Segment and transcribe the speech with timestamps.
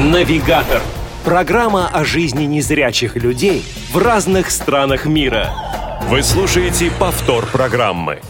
[0.00, 0.80] Навигатор.
[1.26, 3.62] Программа о жизни незрячих людей
[3.92, 5.50] в разных странах мира.
[6.08, 8.20] Вы слушаете повтор программы.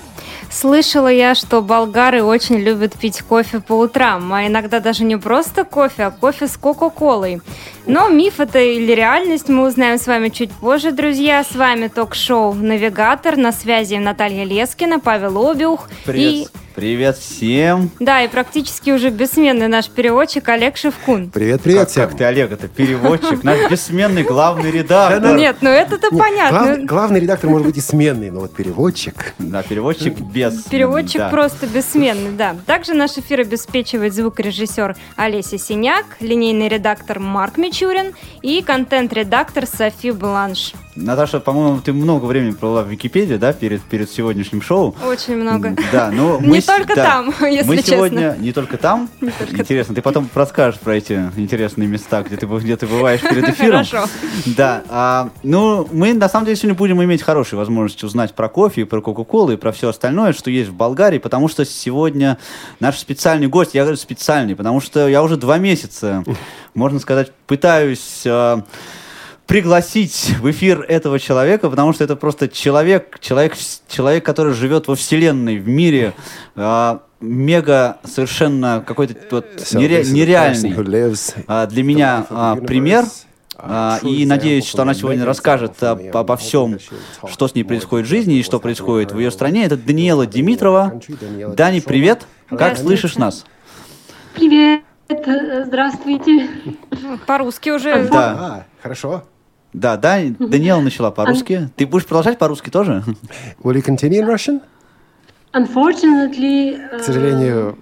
[0.50, 5.62] Слышала я, что болгары очень любят пить кофе по утрам, а иногда даже не просто
[5.62, 7.41] кофе, а кофе с Кока-Колой.
[7.86, 11.42] Но миф это или реальность мы узнаем с вами чуть позже, друзья.
[11.42, 13.36] С вами ток-шоу «Навигатор».
[13.36, 16.48] На связи Наталья Лескина, Павел Обиух Привет.
[16.48, 17.90] и Привет всем.
[17.98, 21.29] Да, и практически уже бессменный наш переводчик Олег Шевкун.
[21.29, 22.08] Привет, привет как, всем.
[22.08, 25.21] как ты, Олег, это переводчик, наш бессменный главный редактор.
[25.21, 26.58] Да, Нет, ну это-то Нет, понятно.
[26.76, 29.35] глав- главный редактор может быть и сменный, но вот переводчик.
[29.38, 30.62] Да, переводчик без.
[30.62, 32.55] Переводчик просто бессменный, да.
[32.66, 40.72] Также наш эфир обеспечивает звукорежиссер Олеся Синяк, линейный редактор Марк Мичурин и контент-редактор Софи Бланш.
[40.97, 44.94] Наташа, по-моему, ты много времени провела в Википедии, да, перед, перед сегодняшним шоу.
[45.06, 45.77] Очень много.
[45.92, 47.92] Да, ну Не мы с- только да, там, если Мы честно.
[47.94, 49.08] сегодня не только там.
[49.52, 53.84] Интересно, ты потом расскажешь про эти интересные места, где ты, где ты бываешь перед эфиром.
[53.84, 54.10] Хорошо.
[54.46, 58.80] Да, а, ну, мы на самом деле сегодня будем иметь хорошие возможности узнать про кофе,
[58.80, 62.36] и про Кока-Колу, и про все остальное, что есть в Болгарии, потому что сегодня
[62.80, 66.24] наш специальный гость, я говорю специальный, потому что я уже два месяца,
[66.74, 68.62] можно сказать, пытаюсь а,
[69.46, 73.54] пригласить в эфир этого человека, потому что это просто человек, человек,
[73.88, 76.14] человек, который живет во вселенной, в мире,
[76.56, 80.70] а, мега совершенно какой-то вот So нере- нереальный.
[81.46, 83.05] А, для меня а, пример.
[83.62, 86.78] А, И надеюсь, что она сегодня расскажет обо всем,
[87.30, 89.66] что с ней происходит в жизни и что происходит в ее стране.
[89.66, 90.98] Это Даниэла Димитрова.
[91.55, 92.27] Дани, привет.
[92.48, 93.44] Как слышишь нас?
[94.34, 94.82] Привет, э,
[95.66, 96.48] здравствуйте.
[97.03, 98.08] Ну, По-русски уже.
[98.08, 98.30] Да.
[98.39, 99.25] А, хорошо.
[99.72, 101.70] Да, да, Даниэла начала по-русски.
[101.77, 103.05] Ты будешь продолжать по-русски тоже?
[103.62, 104.61] Will you continue in Russian?
[105.52, 107.78] Unfortunately, К сожалению,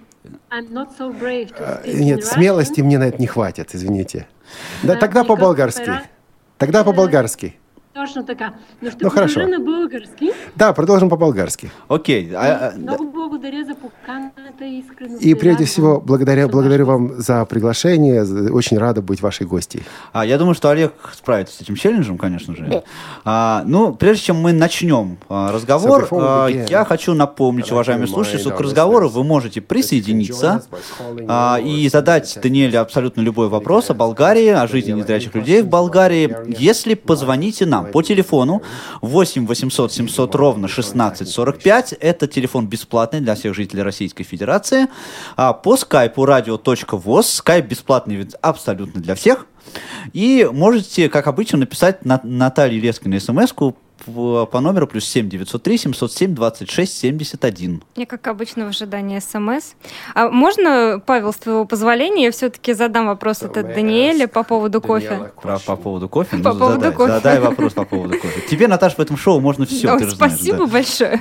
[0.51, 2.33] I'm not so brave to э, speak in нет, Russian.
[2.33, 4.27] смелости мне на это не хватит, извините.
[4.83, 6.01] Да, А, тогда по-болгарски.
[6.57, 7.55] Тогда по-болгарски.
[7.93, 8.53] Точно така.
[8.81, 9.33] Но ще Ну, хорошо.
[9.33, 10.31] продължа на български.
[10.55, 11.69] Да, продолжим по-болгарски.
[11.87, 12.31] Окей.
[12.35, 17.45] а, а, Много благодаря за поканата и искрено И прежде всего, благодаря, благодарю вам за
[17.45, 18.23] приглашение.
[18.51, 19.83] Очень рада быть вашей гостьей.
[20.13, 22.83] А, я думаю, что Олег справится с этим челленджем, конечно же.
[23.25, 28.51] А, ну, прежде чем мы начнем а, разговор, а, я хочу напомнить, уважаемые слушатели, что
[28.51, 30.61] к разговору вы можете присоединиться
[31.27, 36.35] а, и задать Даниэле абсолютно любой вопрос о Болгарии, о жизни незрячих людей в Болгарии,
[36.47, 38.61] если позвоните нам по телефону
[39.01, 41.93] 8 800 700 ровно 1645.
[41.93, 44.87] Это телефон бесплатный для всех жителей Российской Федерации.
[45.35, 47.23] А, по скайпу radio.voz.
[47.23, 49.45] Скайп бесплатный ведь абсолютно для всех.
[50.13, 53.77] И можете, как обычно, написать на Наталье Лескиной смс-ку
[54.09, 57.83] по по номеру плюс 7 903 707 26 71.
[57.95, 59.73] Я, как обычно, в ожидании СМС.
[60.15, 65.31] А можно, Павел, с твоего позволения, я все-таки задам вопрос от Даниэле по поводу кофе?
[65.41, 66.37] Про, по поводу кофе?
[66.37, 67.11] По Ну, поводу задай, кофе.
[67.13, 68.41] задай вопрос по поводу кофе.
[68.49, 70.13] Тебе, Наташа, в этом шоу можно все, же знаешь.
[70.13, 70.65] спасибо да.
[70.67, 71.19] большое.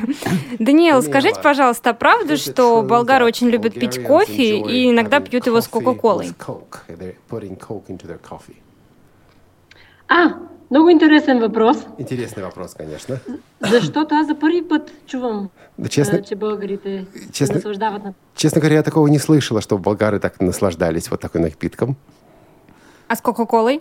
[0.59, 5.60] Даниэл, скажите, пожалуйста, а правда, что болгары очень любят пить кофе и иногда пьют его
[5.60, 6.32] с Кока-Колой?
[10.09, 10.31] А,
[10.71, 13.17] много интересен въпрос, Интересный вопрос, конечно.
[13.61, 15.49] защото аз за първи път чувам,
[15.79, 19.83] Да, честно, а, че българите честно- наслаждават на честно говоря, я такого не слышала, чтобы
[19.83, 21.97] болгары так наслаждались вот такой напитком.
[23.09, 23.81] А с Кока-Колой?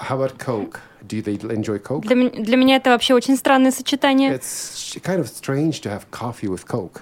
[0.00, 0.78] How about Coke?
[1.06, 2.00] Do they enjoy Coke?
[2.00, 4.34] Для, для меня это вообще очень странное сочетание.
[4.34, 7.00] It's kind of strange to have coffee with Coke.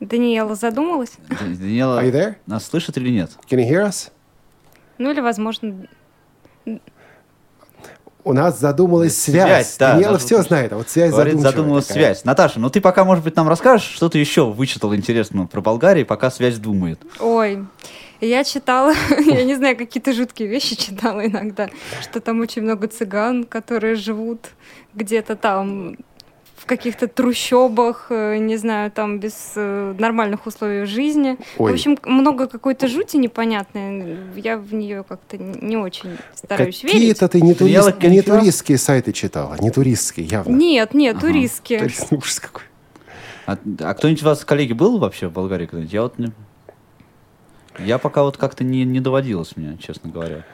[0.00, 1.12] Даниэла задумалась?
[1.28, 3.30] Даниэла нас слышит или нет?
[3.50, 4.10] Can you hear us?
[4.98, 5.86] Ну или, возможно,
[8.24, 9.44] У нас задумалась связь.
[9.44, 12.14] Связь, да, Даниэла все знает, а вот связь Говорит, задумалась такая.
[12.14, 12.24] связь.
[12.24, 16.06] Наташа, ну ты пока, может быть, нам расскажешь, что ты еще вычитал интересного про Болгарию,
[16.06, 16.98] пока связь думает.
[17.20, 17.66] Ой,
[18.22, 18.94] я читала,
[19.26, 21.68] я не знаю, какие-то жуткие вещи читала иногда,
[22.00, 24.46] что там очень много цыган, которые живут
[24.94, 25.96] где-то там
[26.64, 31.36] в каких-то трущобах, э, не знаю, там без э, нормальных условий жизни.
[31.58, 31.70] Ой.
[31.72, 34.16] В общем, много какой-то жути непонятной.
[34.34, 36.94] Я в нее как-то не очень стараюсь верить.
[36.96, 40.56] Какие-то ты не, турист- не туристские сайты читала, не туристские, явно.
[40.56, 41.26] Нет, нет, Ага.
[41.26, 41.80] туристские.
[41.80, 42.62] Турист- ужас какой.
[43.44, 45.92] А, а кто-нибудь из вас, коллеги, был вообще в Болгарии когда-нибудь?
[45.92, 46.32] Я вот не...
[47.78, 50.46] Я пока вот как-то не, не доводилось мне, честно говоря.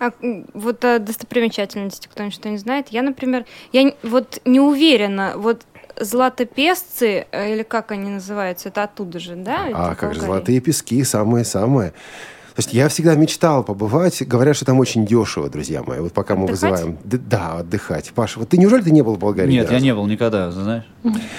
[0.00, 0.12] А
[0.54, 2.88] вот о достопримечательности кто-нибудь что не знает.
[2.88, 5.62] Я, например, я вот не уверена, вот
[5.98, 9.68] златопесцы, э, или как они называются, это оттуда же, да?
[9.72, 10.20] А как же Болгария?
[10.20, 11.90] золотые пески, самое-самое.
[11.90, 14.22] То есть я всегда мечтал побывать.
[14.26, 15.98] Говорят, что там очень дешево, друзья мои.
[15.98, 16.70] Вот пока мы Отдыхать?
[16.70, 16.98] вызываем...
[17.02, 18.12] Д- да, отдыхать.
[18.14, 19.50] Паша, вот ты неужели ты не был в Болгарии?
[19.50, 20.84] Нет, я не был никогда, знаешь.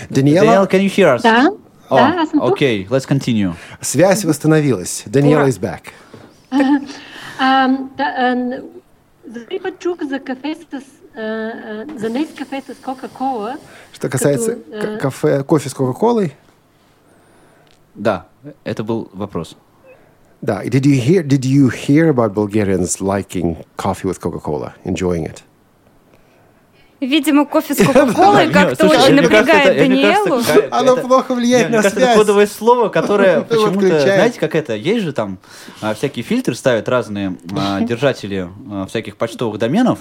[0.09, 1.21] Даниэла, Daniela, can you hear us?
[1.23, 1.53] Да,
[1.89, 3.53] О, Да, окей, let's continue.
[3.79, 5.05] Связь восстановилась.
[5.05, 5.47] Ура.
[5.47, 5.83] is back.
[7.39, 7.67] А,
[7.97, 8.61] да, а,
[9.27, 10.73] за първи път чух за кафе с...
[11.17, 13.57] А, а, за днес кафе с Кока-Кола.
[13.93, 16.35] Что касается Като, к- э, кафе, кофе с Кока-Колой,
[17.95, 18.25] Да,
[18.65, 19.55] это был вопрос.
[20.41, 20.61] да.
[20.63, 21.23] Did you hear?
[21.23, 25.43] Did you hear about Bulgarians liking coffee with Coca-Cola, enjoying it?
[27.01, 30.41] Видимо, кофе с Кока-Колой как-то очень напрягает Даниэлу.
[30.71, 31.93] Оно плохо влияет на связь.
[31.95, 35.37] это кодовое слово, которое почему-то, знаете, как это, есть же там
[35.81, 39.99] а, всякие фильтры ставят разные а, держатели а, всяких почтовых доменов,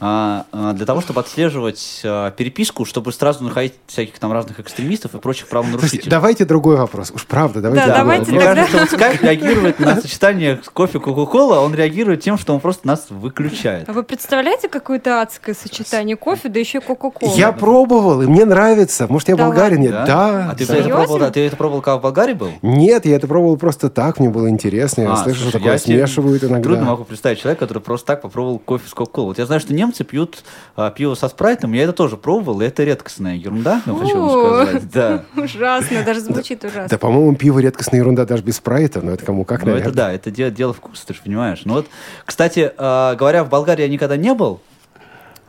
[0.00, 5.48] для того, чтобы отслеживать а, переписку, чтобы сразу находить всяких там разных экстремистов и прочих
[5.48, 6.10] Слушайте, правонарушителей.
[6.10, 7.10] давайте другой вопрос.
[7.14, 7.86] Уж правда, давайте.
[7.86, 8.56] Да, другой давайте Мне вопрос.
[8.56, 8.78] тогда.
[8.78, 13.06] кажется, вот скайп реагирует на сочетание кофе Кока-Кола, он реагирует тем, что он просто нас
[13.10, 13.88] выключает.
[13.88, 17.34] А вы представляете какое-то адское сочетание кофе, да еще Кока-Кола?
[17.34, 19.06] Я пробовал, и мне нравится.
[19.08, 19.80] Может, я Да болгарин?
[19.80, 20.06] Нет, Да?
[20.06, 20.48] да.
[20.52, 22.50] А ты это пробовал, да, ты это пробовал, когда в Болгарии был?
[22.62, 25.02] Нет, я это пробовал просто так, мне было интересно.
[25.02, 26.62] Я А, слышу, что такое смешивают иногда.
[26.62, 29.28] Трудно могу представить человека, который просто так попробовал кофе с кока-колой.
[29.28, 30.44] Вот я знаю, что немцы пьют
[30.76, 34.30] а, пиво со спрайтом, я это тоже пробовал, и это редкостная ерунда, я хочу вам
[34.66, 34.90] сказать.
[34.92, 35.24] Да.
[35.36, 36.88] Ужасно, даже звучит ужасно.
[36.88, 39.88] Да, по-моему, пиво редкостная ерунда даже без спрайта, но это кому как, Ну, наверное.
[39.88, 41.62] это да, это дело, дело вкуса, ты же понимаешь.
[41.64, 41.86] Ну вот,
[42.24, 44.60] кстати, а, говоря, в Болгарии я никогда не был.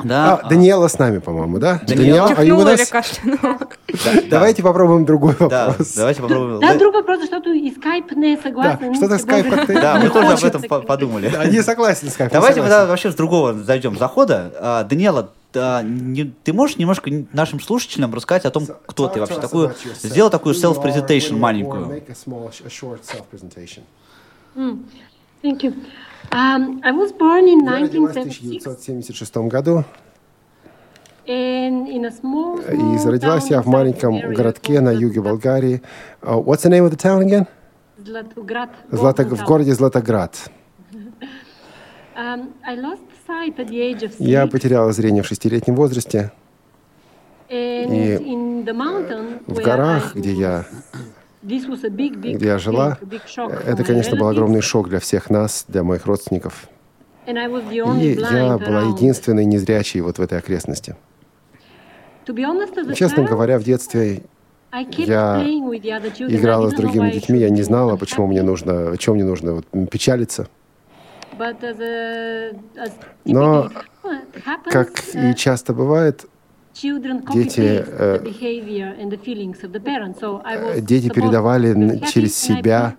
[0.04, 1.82] Да, А, Даниэла с нами, по-моему, да?
[1.86, 2.28] Даниэла.
[2.28, 2.90] а you Чихнула with или us?
[2.92, 3.58] кашлянула?
[4.06, 5.94] да, Давайте попробуем другой Да, вопрос.
[5.96, 6.60] давайте попробуем.
[6.62, 8.92] Да, друг въпрос, защото и скайп не е съгласен.
[8.92, 11.30] Да, что-то скайп как-то- Да, мы тоже об этом подумали.
[11.30, 12.88] Да, не согласен с Кайфом, Давайте согласен.
[12.88, 14.54] вообще с другого зайдем захода.
[14.62, 19.40] А, Даниэла, а, не- ты можешь немножко нашим слушателям рассказать о том, кто ты вообще?
[19.42, 22.02] Такую, сделал такую self-presentation маленькую.
[25.42, 25.74] Thank you.
[26.32, 29.84] Um, I was born in Я родилась в 1976 1976 году
[31.26, 35.22] и родилась я в маленьком городке на юге.
[35.22, 35.82] Болгарии.
[36.22, 37.48] Uh, What's the name of the town again?
[37.98, 38.70] Златоград.
[38.90, 40.50] В городе Златоград.
[42.16, 42.52] Um,
[44.20, 46.32] Я потеряла зрение в шестилетнем возрасте.
[47.50, 50.66] и in the mountain В горах, где я,
[51.42, 54.18] This was a big, big где я жила, thing, a big shock for это, конечно,
[54.18, 56.68] был огромный шок для всех нас, для моих родственников.
[57.26, 60.96] And I was the only И я была единственной незрячей вот в этой окрестности.
[62.26, 64.24] To be honest, as a Честно child, говоря, в детстве
[64.72, 66.32] I kept я playing with the other children.
[66.32, 69.54] I играла с другими детьми, я не знала, почему мне нужно, о чем мне нужно
[69.54, 70.48] вот, печалиться.
[73.26, 73.70] Но,
[74.66, 76.30] Как uh, и часто бывает, children
[77.34, 78.20] дети, э, э,
[80.62, 82.96] was дети передавали через себя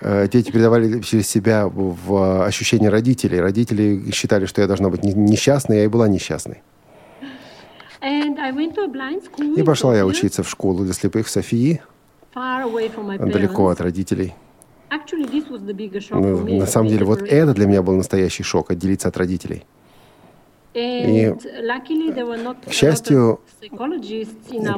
[0.00, 3.40] э, дети передавали через себя в, ощущение родителей.
[3.40, 6.62] Родители считали, что я должна быть не- несчастной, я и была несчастной.
[9.56, 11.82] И пошла я учиться в школу для слепых в Софии,
[13.32, 14.34] далеко от родителей.
[16.20, 19.64] Ну, на самом деле, вот это для меня был настоящий шок, отделиться от родителей.
[20.74, 23.40] Not К счастью.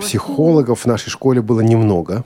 [0.01, 2.25] Психологов в нашей школе было немного.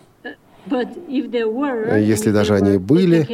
[0.68, 3.26] Were, Э, если даже они были,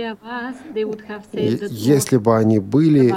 [1.33, 3.15] И Если бы они были,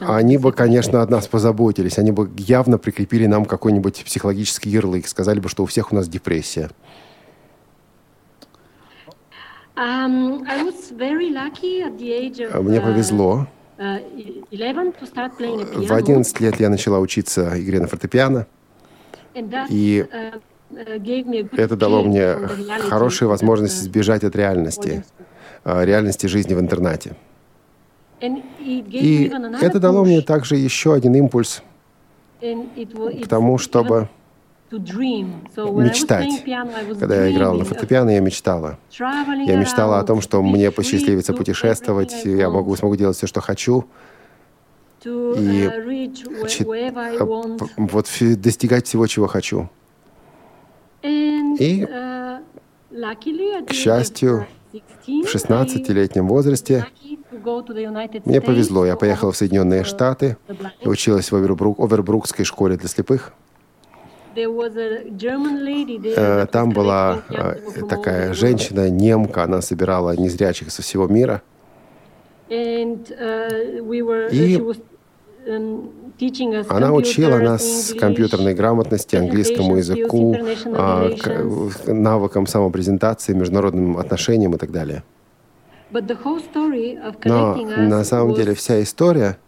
[0.00, 1.98] они бы, конечно, о нас позаботились.
[1.98, 5.08] Они бы явно прикрепили нам какой-нибудь психологический ярлык.
[5.08, 6.68] Сказали бы, что у всех у нас депрессия.
[6.68, 6.74] Um, I
[8.98, 9.64] was very lucky at the age of А
[12.62, 13.46] Мне повезло.
[13.78, 15.86] 11 to start playing a piano.
[15.86, 18.46] В 11 лет я начала учиться игре на фортепиано.
[19.68, 20.06] И
[20.70, 22.34] good Это дало мне
[22.88, 25.04] хорошую возможность избежать от реальности,
[25.64, 27.14] реальности жизни в интернате.
[28.20, 29.30] И
[29.60, 31.62] это дало мне также еще один импульс
[32.40, 34.08] к тому, чтобы
[34.70, 36.44] мечтать.
[36.98, 38.78] Когда я играла на фортепиано, я мечтала.
[38.90, 43.86] Я мечтала о том, что мне посчастливится путешествовать, я могу, смогу делать все, что хочу,
[45.04, 48.08] и uh, чит- п- вот
[48.40, 49.68] достигать всего, чего хочу.
[51.02, 52.40] И, uh,
[53.66, 56.86] к счастью, 16, В 16-летнем возрасте
[58.24, 58.84] мне повезло.
[58.84, 60.36] Я for поехала в Соединенные Штаты
[60.82, 63.32] училась в Овербрук, Овербрукской школе для слепых.
[66.46, 71.42] Там была э, такая женщина, немка, она собирала незрячих со всего мира.
[72.48, 74.78] Were, И us
[76.68, 80.36] Она учила нас компьютерной грамотности, английскому языку,
[80.74, 81.10] а,
[81.86, 85.02] навыкам самопрезентации, международным отношениям и так далее.
[87.24, 89.38] Но на самом деле вся история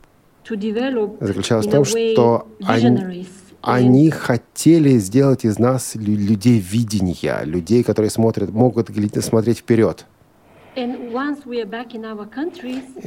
[1.20, 3.26] заключалась в том, что они-
[3.62, 10.06] они хотели сделать из нас лю- людей видения, людей, которые смотрят, могут смотреть вперед.
[10.76, 10.86] И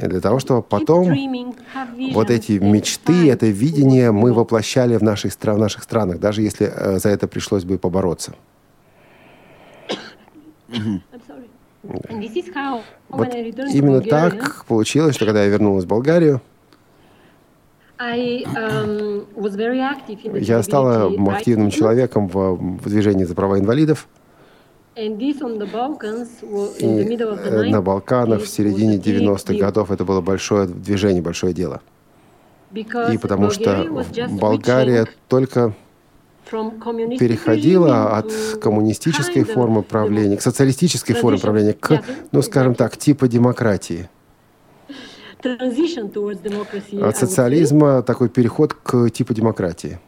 [0.06, 1.08] для того, чтобы потом
[2.12, 6.98] вот эти мечты, это видение мы воплощали в наших, в наших странах, даже если э,
[6.98, 8.34] за это пришлось бы побороться.
[13.08, 16.40] Вот именно так получилось, что когда я вернулась в Болгарию, I um, was very active
[16.40, 17.91] in the
[20.40, 24.08] я стала активным человеком в, движении за права инвалидов.
[24.94, 25.08] И э,
[27.70, 29.58] на 90s Балканах в середине a big 90-х deal.
[29.58, 31.80] годов это было большое движение, большое дело.
[32.74, 33.86] И потому что
[34.30, 35.74] Болгария только
[36.50, 44.10] переходила от коммунистической формы правления, к социалистической форме правления, к, ну, скажем так, типа демократии.
[47.02, 49.98] От социализма такой переход к типу демократии.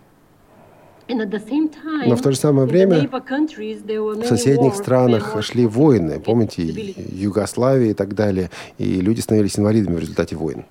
[1.08, 6.62] Но в то же самое время В соседних странах шли войны, помните.
[6.62, 10.64] Югославия и так далее, и люди становились инвалидами в результате войн.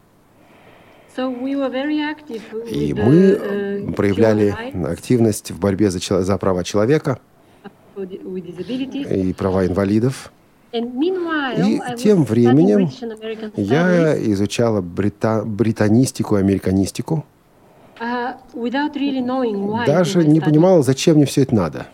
[1.16, 1.20] И
[2.92, 4.56] the, мы uh, проявляли
[4.86, 7.20] активность в борьбе за, за права человека
[7.96, 10.32] и права инвалидов.
[10.74, 12.90] And meanwhile, И тем временем
[13.56, 17.24] Я изучала брита- британистику и американистику,
[18.00, 19.86] uh, without really knowing why.
[19.86, 21.86] даже не понимала, зачем мне все это надо.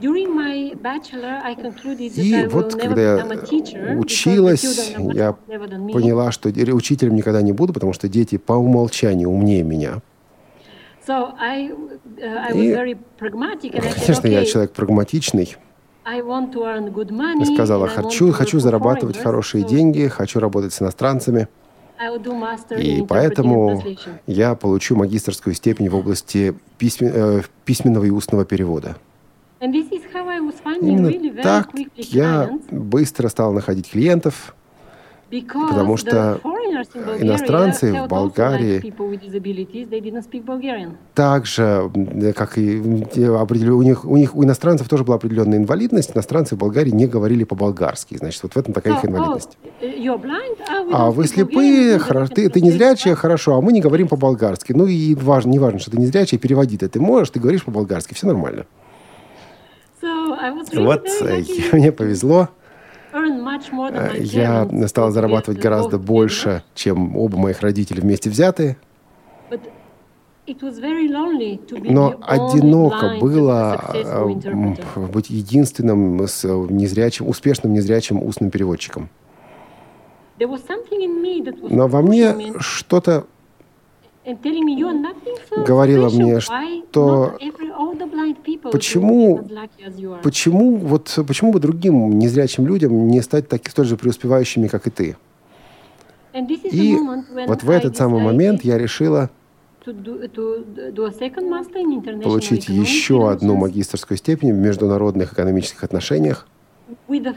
[0.00, 4.64] During my bachelor, I concluded that И вот когда я училась,
[5.12, 10.00] я поняла, что учителем никогда не буду, потому что дети по умолчанию умнее меня.
[11.06, 11.68] Uh,
[12.54, 12.96] И,
[13.70, 15.56] Конечно, я человек прагматичный.
[17.48, 21.48] Я сказала, хочу, хочу зарабатывать хорошие деньги, хочу работать с иностранцами.
[22.80, 23.82] И поэтому
[24.26, 28.96] я получу магистрскую степень в области письмен- э, письменного и устного перевода.
[30.88, 31.08] Именно
[31.42, 34.54] так я быстро стал находить клиентов,
[35.42, 36.40] потому что
[37.18, 40.96] иностранцы в Болгарии like people with disabilities, they didn't speak Bulgarian.
[41.14, 46.12] так же, м, как и у них, у них у иностранцев тоже была определенная инвалидность.
[46.14, 48.16] Иностранцы в Болгарии не говорили по-болгарски.
[48.16, 49.58] Значит, вот в этом такая их oh, инвалидность.
[49.80, 52.72] Ah, А вы слепые, ты, ты не Bulgarian.
[52.72, 54.72] зрячая, хорошо, а мы не говорим по-болгарски.
[54.72, 56.88] Ну и важно, не важно, что ты не зрячая, переводи ты.
[56.88, 58.66] Ты можешь, ты говоришь по-болгарски, все нормально.
[60.74, 61.06] Вот
[61.72, 62.48] мне повезло.
[63.14, 68.76] Я parents стал could зарабатывать гораздо больше, чем оба моих родителя вместе взятые.
[70.46, 79.08] Но одиноко было э, быть единственным с э, незрячим, успешным незрячим устным переводчиком.
[80.38, 83.26] Но во мне что-то
[84.26, 86.22] and telling me, "You are nothing so говорило special.
[86.22, 87.36] мне, что
[88.72, 93.20] почему- are as lucky as you are?" Почему, вот, почему бы другим незрячим людям не
[93.22, 95.16] стать так, столь же преуспевающими, как и ты?
[96.72, 96.96] И
[97.46, 99.30] вот в этот самый момент я решила
[102.22, 106.46] получить еще одну магистрскую степень в международных экономических отношениях.
[107.08, 107.34] И uh,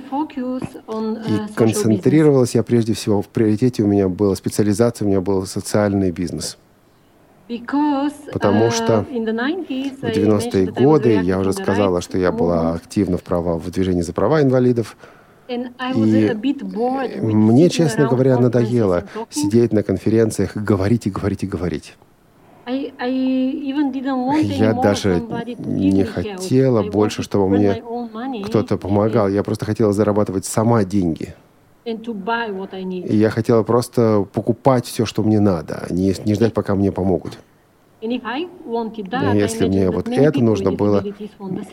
[0.87, 1.53] business.
[1.55, 6.57] концентрировалась я прежде всего, в приоритете у меня была специализация, у меня был социальный бизнес.
[8.33, 11.39] Потому uh, что in the 90s, В I 90-е mentioned that I was годы я
[11.39, 14.97] уже сказала, что я была активна в, права, в движении за права инвалидов.
[15.47, 15.57] И
[17.21, 21.95] Мне, честно говоря, надоело сидеть на конференциях, говорить и говорить и говорить.
[22.67, 25.23] Я даже
[25.57, 27.81] не хотела больше, чтобы мне
[28.45, 29.29] Кто-то помогал.
[29.29, 31.33] Я просто хотела зарабатывать сама деньги.
[31.87, 36.91] И я хотела просто покупать все, что мне надо, а не, не ждать, пока мне
[36.91, 37.39] помогут.
[38.01, 41.03] Если мне вот это нужно было,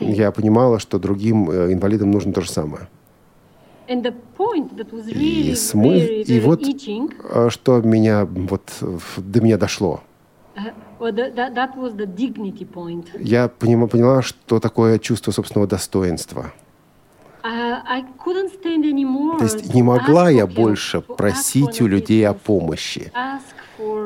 [0.00, 2.88] я понимала, что другим э, инвалидам нужно то же самое.
[3.88, 5.98] И, смы...
[5.98, 8.62] и вот э, что меня вот
[9.16, 10.00] до меня дошло.
[10.56, 10.72] uh.
[13.18, 16.42] Я понима- поняла, что такое чувство собственного достоинства.
[16.42, 17.33] Uh, I couldn't stand anymore
[19.38, 23.12] То есть не могла я больше просить у людей о помощи.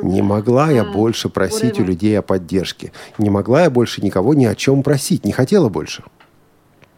[0.02, 2.92] Не могла я больше просить у людей о поддержке.
[3.16, 5.24] Не могла я больше никого ни о чем просить.
[5.24, 6.02] Не хотела больше.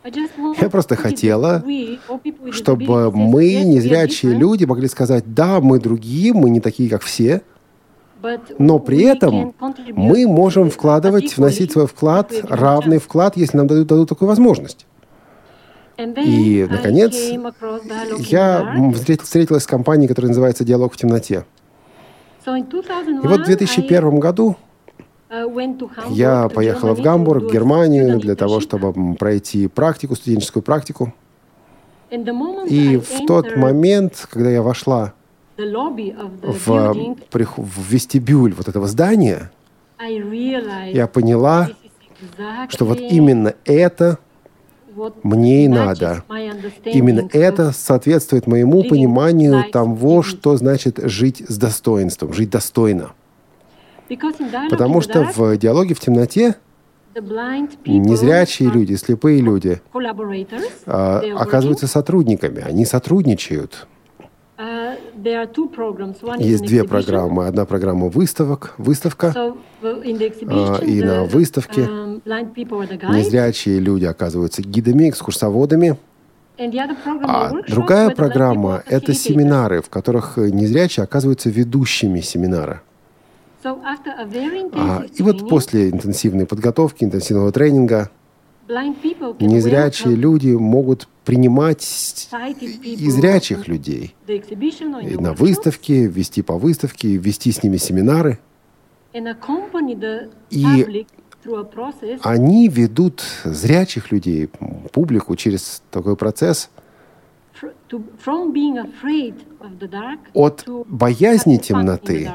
[0.02, 1.62] Я просто хотела,
[2.52, 7.42] Чтобы мы, незрячие люди, могли сказать, да, мы другие, мы не такие, как все,
[8.58, 9.54] но при этом
[9.92, 14.86] мы можем вкладывать, вносить свой вклад, равный вклад, если нам дадут, дадут такую возможность.
[16.24, 17.14] И, наконец,
[18.18, 21.44] Я встретилась с компанией, которая называется «Диалог в темноте».
[22.44, 24.56] So in 2001, И вот в 2001 году
[25.28, 31.12] uh, Я поехала в Гамбург, a Германию, для того, чтобы пройти практику, студенческую практику.
[32.10, 35.12] И в тот момент, когда я вошла
[35.56, 36.94] в,
[37.56, 39.50] в вестибюль вот этого здания,
[40.00, 41.68] я поняла,
[42.68, 44.18] что вот именно это
[45.22, 46.24] мне и надо.
[46.84, 53.12] Именно это соответствует моему пониманию того, что значит жить с достоинством, жить достойно.
[54.70, 56.56] Потому что в диалоге в темноте
[57.86, 59.80] незрячие люди, слепые люди
[60.86, 63.86] а, оказываются сотрудниками, они сотрудничают.
[66.38, 67.46] Есть an две программы.
[67.46, 69.56] Одна программа выставок, выставка.
[69.80, 72.20] Uh, exhibition, и на выставке um,
[73.16, 75.96] Незрячие люди оказываются гидами, экскурсоводами.
[76.58, 82.82] А другая программа это семинары, в которых э, незрячие оказываются ведущими семинара.
[83.64, 88.10] А, и вот после интенсивной подготовки, интенсивного тренинга,
[89.40, 91.82] незрячие люди могут принимать
[92.80, 94.14] и зрячих людей.
[95.00, 98.38] и на выставке, вести по выставке, вести с ними семинары.
[100.50, 101.06] И
[102.22, 104.48] Они ведут зрячих людей,
[104.92, 106.70] публику через такой процесс.
[110.32, 112.30] От боязни темноты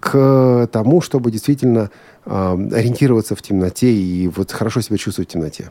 [0.00, 1.90] к тому, чтобы действительно
[2.26, 5.70] ориентироваться в темноте и вот хорошо себя чувствовать в темноте.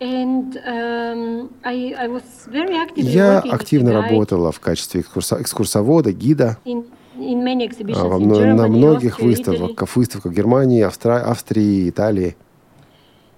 [0.00, 6.84] And um, I, I was very actively Я активно работала в качестве экскурсовода, гида in,
[7.16, 10.82] in many exhibitions а, во in мно- Germany, на многих Austria, выставках, выставках в Германии,
[10.84, 12.36] Австра- Австрии, Италии.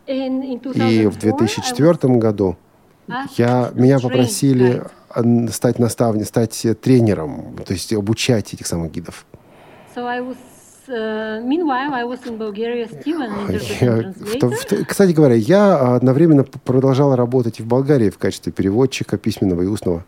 [0.06, 1.02] Italy.
[1.02, 2.56] И в 2004 I was 2004 году
[3.08, 4.82] asked я, меня попросили
[5.50, 9.26] стать наставником, стать тренером, то есть обучать этих самых гидов.
[9.94, 10.04] So
[14.88, 19.66] Кстати говоря, я одновременно п- продолжал работать и в Болгарии в качестве переводчика письменного и
[19.66, 20.04] устного.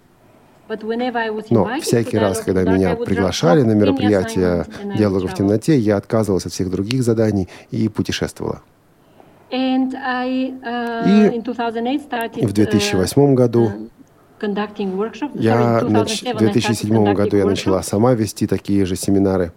[1.50, 6.70] Но всякий раз, когда меня приглашали на would диалога в темноте, я отказывался от всех
[6.70, 8.60] других заданий и путешествовала.
[9.50, 13.88] И in 2008 started, И в uh, 2008 году um,
[14.38, 15.30] conducting workshops.
[15.40, 19.52] я Sorry, in нач- 2007 в 2007 году я начала сама вести такие же семинары.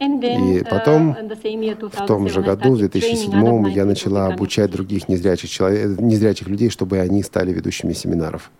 [0.00, 3.64] И потом, same year, В том же 2007, I году, в started training other 2007,
[3.64, 8.50] blind я начала обучать других незрячих, человек, незрячих людей, чтобы они стали ведущими семинаров.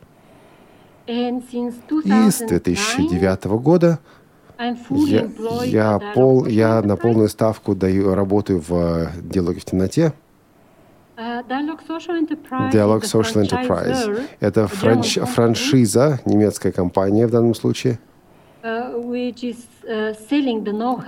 [1.07, 3.99] И с 2009 2009 года
[4.59, 5.29] я,
[5.65, 10.13] я, пол, я на полную ставку даю, работаю в э, диалоге в темноте.
[11.17, 17.99] Uh, Dialogue Social Enterprise Social Это франш- франшиза, немецкая компания в данном случае,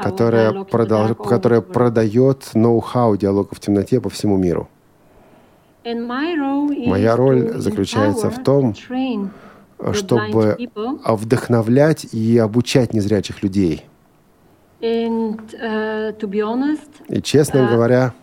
[0.03, 4.69] которая, Dialogue in the продолж- которая продает ноу-хау диалога в темноте по всему миру.
[5.85, 8.75] And my role is Моя роль заключается в том,
[9.93, 10.57] чтобы
[11.05, 13.85] вдохновлять и обучать незрячих людей.
[14.81, 15.51] Honest,
[17.09, 18.15] И, честно говоря,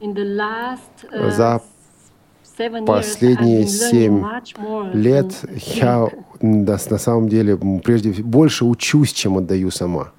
[0.00, 1.62] за
[2.86, 4.24] последние семь
[4.92, 5.32] лет
[5.74, 6.08] я
[6.40, 10.12] на самом деле прежде всего, больше учусь, чем отдаю сама.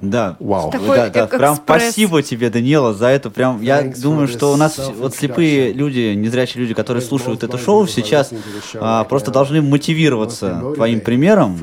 [0.00, 0.70] Да, Вау.
[0.70, 1.82] Такой да, да, прям экспресс.
[1.82, 3.30] спасибо тебе, Данила, за это.
[3.30, 7.58] Прям я Thanks думаю, что у нас вот слепые люди, незрячие люди, которые слушают это
[7.58, 8.30] шоу, сейчас
[8.74, 9.34] а, просто now.
[9.34, 11.58] должны мотивироваться твоим примером.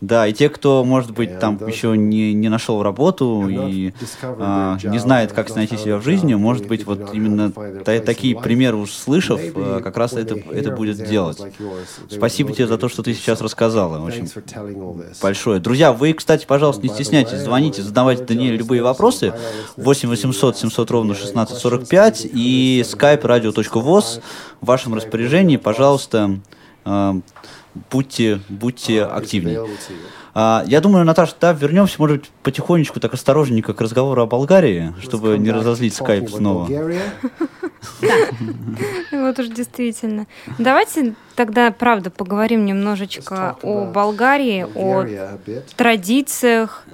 [0.00, 4.78] Да, и те, кто, может быть, там those еще не, не нашел работу и а,
[4.82, 9.40] не знает, как найти себя в жизни, может быть, вот именно та- такие примеры услышав,
[9.54, 11.40] а, как раз это, это будет делать.
[12.08, 14.02] Спасибо тебе за то, что ты сейчас рассказала.
[14.04, 14.28] Очень
[15.22, 15.60] большое.
[15.60, 19.32] Друзья, вы, кстати, пожалуйста, не стесняйтесь, звоните, задавайте Даниэлю любые вопросы.
[19.76, 24.20] 8 800 700 ровно 1645 и skype radio.voz
[24.60, 25.56] в вашем распоряжении.
[25.56, 26.40] Пожалуйста,
[26.84, 27.12] э,
[27.90, 29.66] будьте, будьте активнее.
[30.42, 34.94] А, Я думаю, Наташа, да, вернемся, может быть, потихонечку, так осторожненько к разговору о Болгарии,
[35.02, 36.66] чтобы не разозлить скайп снова.
[39.12, 40.26] Вот уж действительно.
[40.58, 45.04] Давайте тогда, правда, поговорим немножечко о Болгарии, о
[45.76, 46.84] традициях.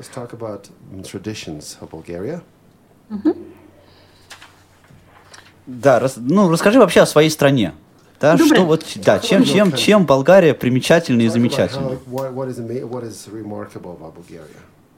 [5.66, 7.74] Да, ну расскажи вообще о своей стране.
[8.20, 8.54] Да, Добре.
[8.54, 11.98] что вот, да, чем, чем, чем Болгария примечательна и замечательна?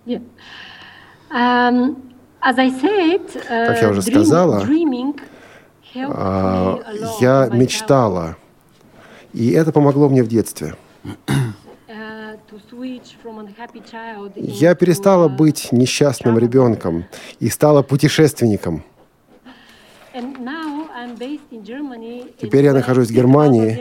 [0.06, 0.22] Yeah.
[1.30, 1.96] Um,
[2.42, 4.66] said, uh, Как я уже dream- сказала,
[5.94, 6.78] А,
[7.20, 8.36] Я мечтала,
[9.34, 10.76] и это помогло мне в детстве.
[11.04, 12.38] uh,
[14.36, 17.04] Я перестала uh, быть несчастным ребенком
[17.40, 18.84] и стала путешественником.
[20.14, 21.07] And now I'm based in Germany.
[22.40, 23.78] Теперь я нахожусь в Германии,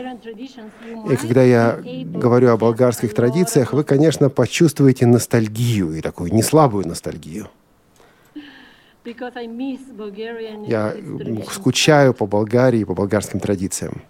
[1.12, 7.48] И когда я говорю о болгарских традициях, вы, конечно, почувствуете ностальгию, и такую неслабую ностальгию.
[10.66, 10.94] Я
[11.50, 14.02] скучаю по Болгарии, по болгарским традициям.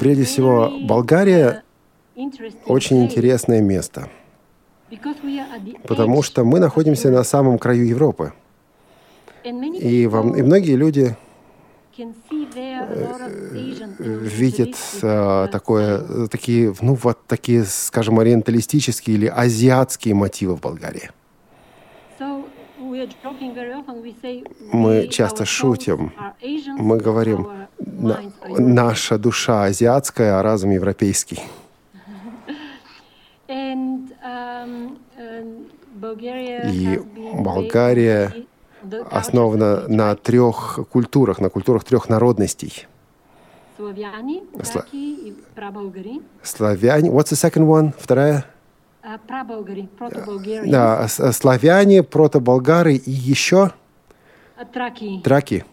[0.00, 1.62] Прежде всего, Болгария
[2.66, 4.08] Очень интересное место,
[5.86, 8.32] потому что мы находимся на самом краю Европы.
[9.44, 11.16] И, people и многие люди
[11.98, 20.14] of Asian видят characteristics, э, такое, э, такие, ну вот такие, скажем, ориенталистические или азиатские
[20.14, 21.10] мотивы в Болгарии.
[24.72, 26.12] Мы часто шутим.
[26.78, 31.40] Мы говорим, наша душа азиатская, а разум европейский.
[34.24, 34.96] Um,
[36.02, 37.00] И
[37.34, 38.46] Болгария
[39.10, 42.86] Основана на трех культурах, на культурах трех народностей.
[43.76, 46.20] славяне, Сла- траки и праболгари.
[46.42, 47.92] Славяне, what's the second one?
[47.98, 48.44] Вторая?
[49.02, 50.70] А, Праболгари, прото-болгариans.
[50.70, 53.72] Да, с- славяне, протоболгары и еще
[54.56, 55.64] А, Траки, траки.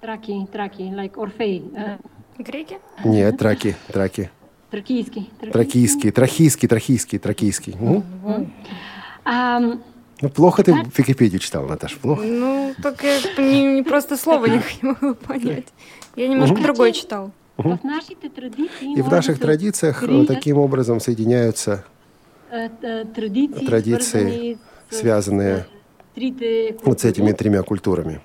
[0.00, 1.70] траки, траки, like Орфей.
[1.76, 1.98] а,
[2.42, 2.78] Греки?
[3.04, 4.30] Нет, траки, траки.
[4.70, 5.30] Тракийский.
[5.52, 7.76] Тракийский, трахийский, трахийский, тракийский.
[10.22, 12.22] Ну, плохо ты Википедию читал, Наташа, плохо.
[12.22, 15.66] Ну, так я не, не просто слово не могу понять.
[16.16, 17.30] Я немножко другой читал.
[17.56, 21.84] В нашите традиции И в наших традициях э, таким образом соединяются
[22.50, 25.66] э, э, традиции, связанные
[26.84, 28.20] вот с этими тремя культурами.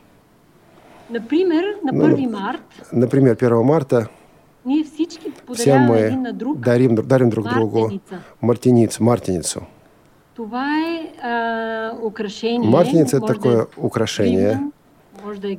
[1.10, 4.10] Например, на Ну, 1 март Например, 1 марта
[5.54, 7.92] все мы дарим, дарим друг другу
[8.42, 9.68] мартиницу, мартиницу.
[10.36, 12.70] Това е а, украшение.
[12.70, 14.60] Мартиница– это такое украшение.
[15.42, 15.58] да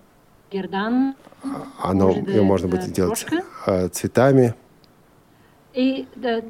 [0.53, 1.15] гердан.
[1.83, 3.45] Оно Может, ее можно будет сделать брошка?
[3.67, 4.53] э, цветами.
[5.75, 6.41] И да,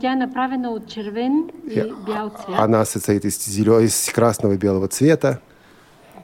[0.00, 2.58] тя е направена от червен и И бял цвят.
[2.58, 5.38] Она состоит из, зелё- из красного и белого цвета.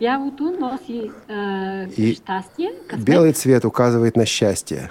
[0.01, 4.91] Бялото носи а, И късмет, Белый цвет указывает на счастье,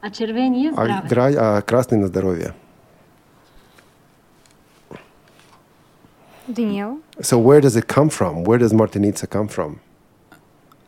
[0.00, 1.08] а червения а, здраве.
[1.08, 2.54] гра- а красный на здоровье.
[6.48, 6.98] Даниэл?
[7.20, 8.44] So where does it come from?
[8.44, 9.78] Where does Martinica come from?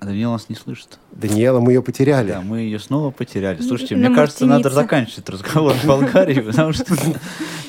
[0.01, 0.97] Даниил нас не слышит.
[1.11, 2.31] Даниэла, мы ее потеряли.
[2.31, 3.61] Да, мы ее снова потеряли.
[3.61, 6.85] Слушайте, На мне кажется, надо заканчивать разговор в Болгарии, потому что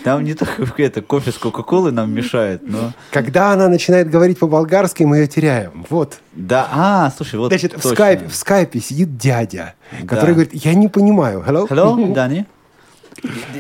[0.04, 2.94] там не только это кофе с Кока-Колой нам мешает, но...
[3.10, 5.88] Когда она начинает говорить по-болгарски, мы ее теряем.
[5.90, 6.20] Вот.
[6.34, 7.92] Да, а, слушай, вот Значит, в точно.
[7.96, 10.06] скайпе, в скайпе сидит дядя, Да.
[10.08, 11.44] который говорит, я не понимаю.
[11.48, 11.68] Hello?
[11.68, 12.46] Hello, Danny?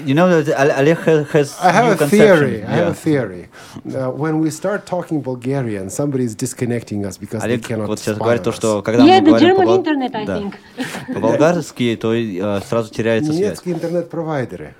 [0.04, 2.10] You know that Ale- Олег ha- has I have new a conception.
[2.10, 2.56] theory.
[2.64, 2.90] I have Yeah.
[2.90, 3.48] a theory.
[3.86, 7.98] Uh, when we start talking Bulgarian, somebody is disconnecting us because Олег they cannot вот
[7.98, 8.56] сейчас spy говорит on то, us.
[8.56, 10.36] что когда Yeah, мы the говорим German по-бол- internet, I Да.
[10.38, 10.54] think.
[11.14, 13.40] по-болгарски, то э, сразу теряется связь.
[13.62, 14.74] Немецкие интернет-провайдеры.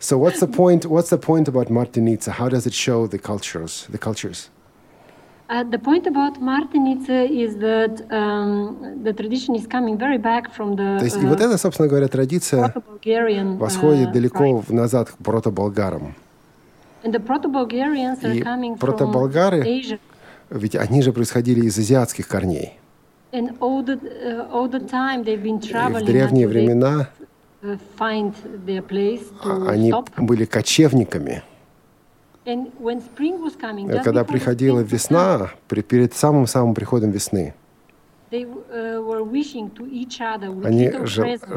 [0.00, 0.84] So what's the point?
[0.86, 2.30] What's the point about Martinica?
[2.38, 3.86] How does it show the cultures?
[3.90, 4.48] The cultures.
[5.51, 10.77] Uh, the point about Martinica is that um, the tradition is coming very back from
[10.77, 12.73] the То есть и uh, вот это, собственно говоря, традиция
[13.59, 16.15] восходит uh, далеко в- назад к прото-болгарам.
[17.03, 19.99] And the proto-Bulgarians are И coming from прото-болгары Asia.
[20.49, 22.79] Ведь они же происходили из азиатских корней.
[23.33, 27.09] And all the, uh, all the time they've been И traveling в древние времена
[27.61, 28.33] uh, find
[28.65, 30.07] their place to а, они stop.
[30.17, 31.43] были кочевниками.
[34.03, 37.53] Когда before the приходила весна, при- перед самым-самым приходом весны,
[40.47, 40.89] with они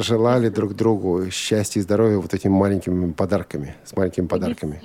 [0.03, 4.81] желали друг другу счастья и здоровья вот этими маленькими подарками, с маленькими подарками.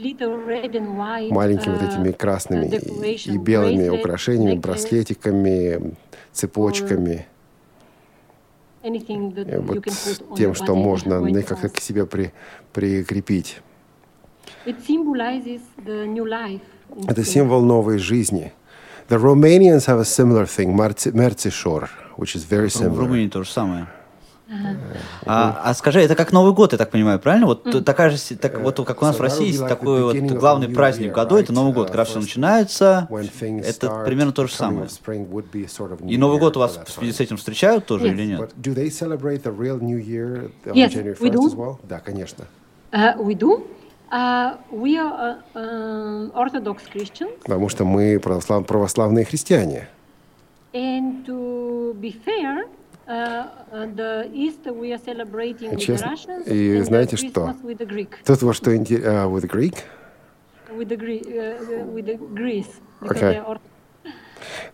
[1.32, 5.96] Маленькими вот uh, этими красными и, белыми украшениями, браслетиками,
[6.32, 7.26] цепочками.
[8.84, 12.32] вот с тем, что можно как-то к себе при,
[12.72, 13.62] прикрепить.
[17.08, 18.54] Это символ новой жизни.
[19.10, 23.00] The Romanians have a similar thing, Merzișor, which is very В similar.
[23.00, 23.88] Румынии то же самое.
[25.26, 27.46] А, а скажи, это как Новый год, я так понимаю, правильно?
[27.46, 30.16] Вот такая же, так, вот как у нас So в России есть like такой вот
[30.16, 31.54] главный праздник year, в году, это?
[31.54, 31.88] Новый год.
[31.88, 33.08] Uh, Когда все начинается,
[33.64, 34.88] это примерно то же самое.
[36.08, 38.14] И Новый год у вас в связи с этим встречают тоже Yes.
[38.14, 38.40] или нет?
[38.40, 41.78] But do they celebrate the real New Year on Yes, we 1st do.
[41.88, 42.46] Да, конечно.
[42.92, 43.68] Uh, we do.
[44.12, 49.88] Uh, we are uh, um, Orthodox Christians, Потому что мы православ- православные христиане.
[50.74, 52.66] and to be fair,
[53.08, 57.42] uh, uh, the Easter we are celebrating with the Честно, Russians и знаете the что?
[57.42, 59.76] Christmas with the Greek, Тут вот что интересно, with Greek.
[60.72, 63.34] with the uh, with the Greece because Okay.
[63.34, 63.60] they are.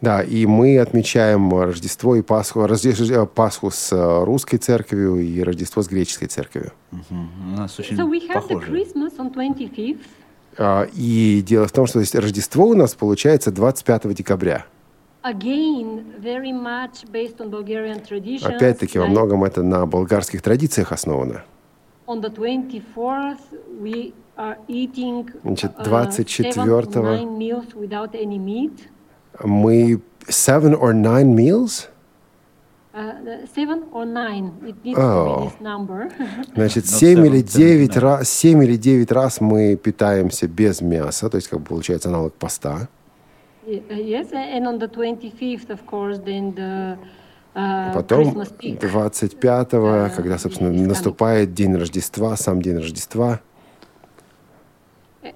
[0.02, 5.42] Да, и мы отмечаем Рождество и Пасху, Рождество, э, Пасху с э, русской церковью и
[5.42, 6.72] Рождество с греческой церковью.
[7.10, 7.98] У нас очень
[8.50, 8.72] похоже.
[10.58, 14.66] А, и дело в том, что то есть, Рождество у нас получается 25 декабря.
[18.56, 21.44] Опять-таки во многом это на болгарских традициях основано.
[25.44, 27.26] Значит, 24
[29.44, 31.88] мы seven or nine meals?
[32.94, 35.36] Uh, seven or nine, it needs Oh.
[35.36, 36.10] to be this number.
[36.56, 38.00] Значит, Ну, 7 seven, или seven, 9 nine.
[38.00, 42.34] раз, 7 или 9 раз мы питаемся без мяса, то есть, как бы получается аналог
[42.36, 42.88] поста.
[43.68, 46.98] Uh, yes, and on the 25th, of course, then the
[47.56, 48.80] uh, Потом Christmas peak.
[48.80, 53.42] 25-го, когда, собственно, наступает день Рождества, сам день Рождества,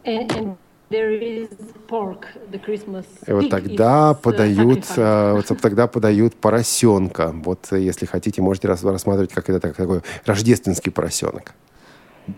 [0.06, 0.58] And, and
[0.90, 1.50] there is
[1.88, 7.32] pork, the Christmas и вот тогда uh, подают, э, вот тогда подают поросенка.
[7.34, 11.54] Вот, э, если хотите, можете рас- рассматривать, как это так- такой рождественский поросенок.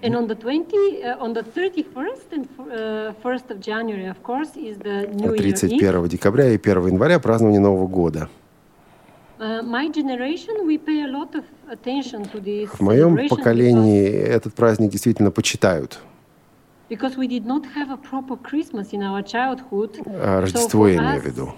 [0.01, 4.55] And on the 20, uh, on the 31st and uh, 1st of January, of course,
[4.55, 5.79] is the New Year Eve.
[5.79, 8.29] 31 декабря и 1 января празднование Нового года.
[9.39, 14.91] My generation, we pay a lot of attention to this В моем поколении этот праздник
[14.91, 15.99] действительно почитают.
[20.41, 21.53] Рождество я имею в виду.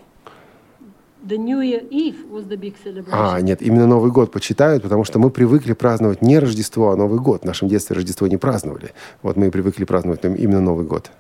[1.26, 3.08] The New Year Eve was the big celebration.
[3.12, 7.20] А, нет, именно Новый год почитают, потому что мы привыкли праздновать не Рождество, а Новый
[7.20, 7.44] год.
[7.44, 8.92] В нашем детстве Рождество не праздновали.
[9.22, 11.12] Вот мы и привыкли праздновать именно Новый год.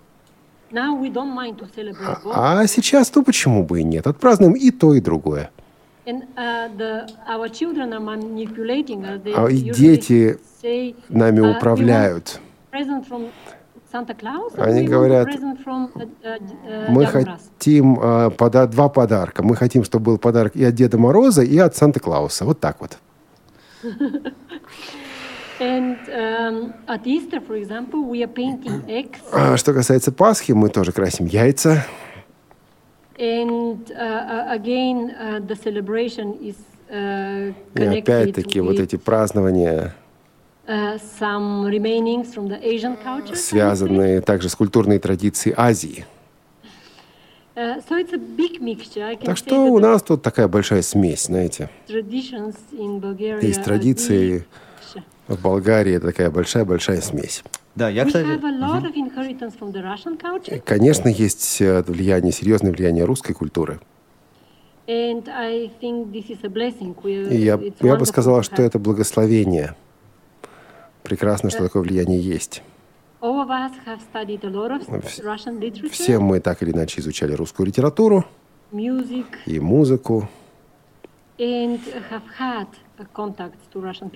[0.71, 2.33] Now we don't mind to celebrate both.
[2.35, 4.05] А сейчас, ну почему бы и нет?
[4.05, 5.51] Отпразднуем и то, и другое.
[6.05, 9.03] And uh, the, our children are manipulating.
[9.23, 12.41] They А дети say, Нами uh, управляют.
[12.71, 13.29] present from
[14.57, 15.89] Они говорят, uh, uh,
[16.23, 19.43] uh, Мы хотим э, пода- два подарка.
[19.43, 22.45] Мы хотим, чтобы был подарок и от Деда Мороза, и от Санта-Клауса.
[22.45, 22.97] Вот так вот.
[25.59, 29.19] And um, at Easter, for example, we are painting eggs.
[29.31, 31.85] А что касается Пасхи, мы тоже красим яйца.
[33.17, 36.55] And uh, uh, again, uh, the celebration is
[36.89, 39.93] uh, И опять-таки вот эти празднования,
[40.67, 43.27] some remainings from the Asian culture.
[43.27, 43.57] I would say.
[43.57, 46.05] связанные также с культурной традицией Азии.
[47.55, 49.03] So it's a big mixture.
[49.03, 51.69] I can Так что у нас тут такая большая смесь, знаете.
[51.87, 54.45] traditions in Bulgaria Есть традиции
[54.95, 55.03] big.
[55.27, 57.43] в Болгарии, это такая большая-большая смесь.
[57.75, 58.25] Да, я, кстати...
[60.17, 63.79] culture, Конечно, есть э, влияние, серьезное влияние русской культуры.
[64.87, 66.93] and I think this is a blessing.
[67.03, 69.75] We, И я, it's я бы сказала, что это благословение.
[71.03, 72.63] Прекрасно, что такое влияние есть.
[75.91, 78.25] Все мы так или иначе изучали русскую литературу
[79.45, 80.27] и музыку,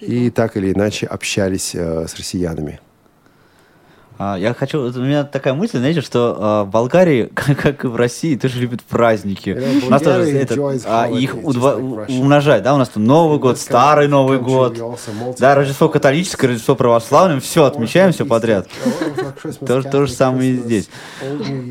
[0.02, 2.80] и так или иначе общались э, с россиянами.
[4.20, 7.88] А, я хочу, у меня такая мысль, знаете, что а, в Болгарии, как, как и
[7.88, 9.50] в России, тоже любят праздники.
[9.50, 13.38] Yeah, у нас тоже это, а, их удва- like умножать, да, у нас там Новый
[13.38, 14.78] год, Старый Новый год,
[15.38, 18.68] да, Рождество католическое, Рождество православное, все отмечаем, все подряд.
[19.66, 20.90] То, то же самое и здесь.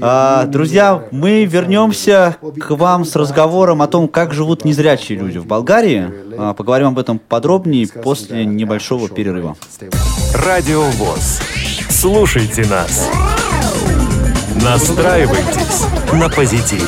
[0.01, 5.47] А, друзья, мы вернемся к вам с разговором о том, как живут незрячие люди в
[5.47, 6.11] Болгарии.
[6.39, 9.57] А, поговорим об этом подробнее после небольшого перерыва.
[10.35, 11.41] Радио ВОЗ.
[11.99, 13.09] Слушайте нас.
[14.63, 16.87] Настраивайтесь на позитив.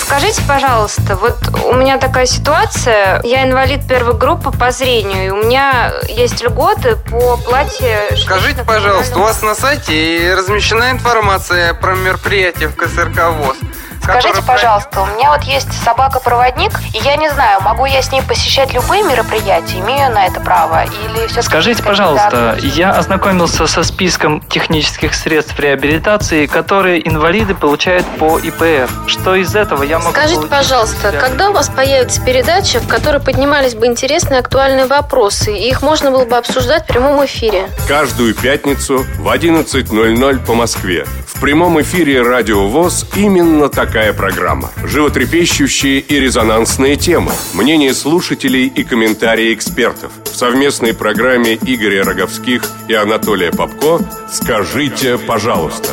[0.00, 5.36] Скажите, пожалуйста, вот у меня такая ситуация, я инвалид первой группы по зрению, и у
[5.36, 8.08] меня есть льготы по плате...
[8.16, 13.56] Скажите, пожалуйста, у вас на сайте размещена информация про мероприятие в КСРК ВОЗ?
[14.02, 18.22] Скажите, пожалуйста, у меня вот есть собака-проводник, и я не знаю, могу я с ней
[18.22, 24.40] посещать любые мероприятия, имею на это право, или все Скажите, пожалуйста, я ознакомился со списком
[24.48, 28.88] технических средств реабилитации, которые инвалиды получают по ИПР.
[29.06, 33.74] Что из этого я могу Скажите, пожалуйста, когда у вас появится передача, в которой поднимались
[33.74, 37.68] бы интересные актуальные вопросы, и их можно было бы обсуждать в прямом эфире?
[37.86, 41.06] Каждую пятницу в 11.00 по Москве.
[41.26, 44.70] В прямом эфире Радио ВОЗ именно такая программа.
[44.84, 50.12] Животрепещущие и резонансные темы, мнения слушателей и комментарии экспертов.
[50.24, 54.00] В совместной программе Игоря Роговских и Анатолия Попко
[54.32, 55.90] «Скажите, пожалуйста».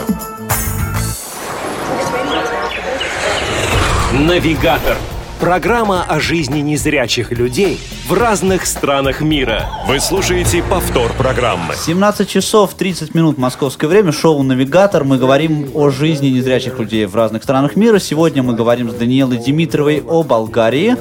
[4.13, 4.95] Навигатор.
[5.39, 9.69] Программа о жизни незрячих людей в разных странах мира.
[9.87, 11.75] Вы слушаете повтор программы.
[11.75, 15.05] 17 часов 30 минут московское время, шоу «Навигатор».
[15.05, 17.99] Мы говорим о жизни незрячих людей в разных странах мира.
[17.99, 20.97] Сегодня мы говорим с Даниэлой Димитровой о Болгарии.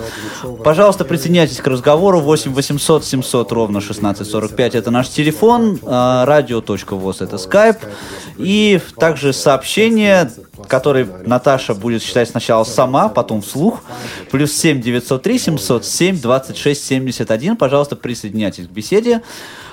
[0.63, 2.21] Пожалуйста, присоединяйтесь к разговору.
[2.21, 5.81] 8 800 700 ровно 1645 это наш телефон.
[5.85, 7.79] а, Радио.воз это скайп.
[8.37, 10.31] И также сообщение,
[10.69, 13.81] которое Наташа будет читать сначала сама, потом вслух.
[14.31, 17.57] Плюс 7 903 707 26 71.
[17.57, 19.23] Пожалуйста, присоединяйтесь к беседе.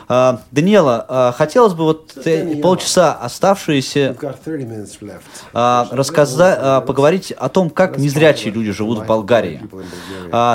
[0.07, 4.15] А, Даниэла, а, хотелось бы вот э, полчаса оставшиеся
[5.53, 9.61] а, рассказать, поговорить о том, как незрячие люди живут в Болгарии.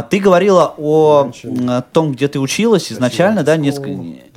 [0.08, 1.32] Ты говорила о
[1.92, 3.90] том, где ты училась изначально, да, несколько,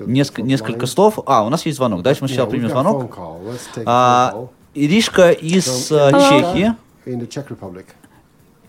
[0.03, 1.19] несколько, несколько слов.
[1.25, 2.01] А, у нас есть звонок.
[2.01, 3.15] Давайте мы сначала примем звонок.
[4.75, 6.73] Иришка из а, Чехии.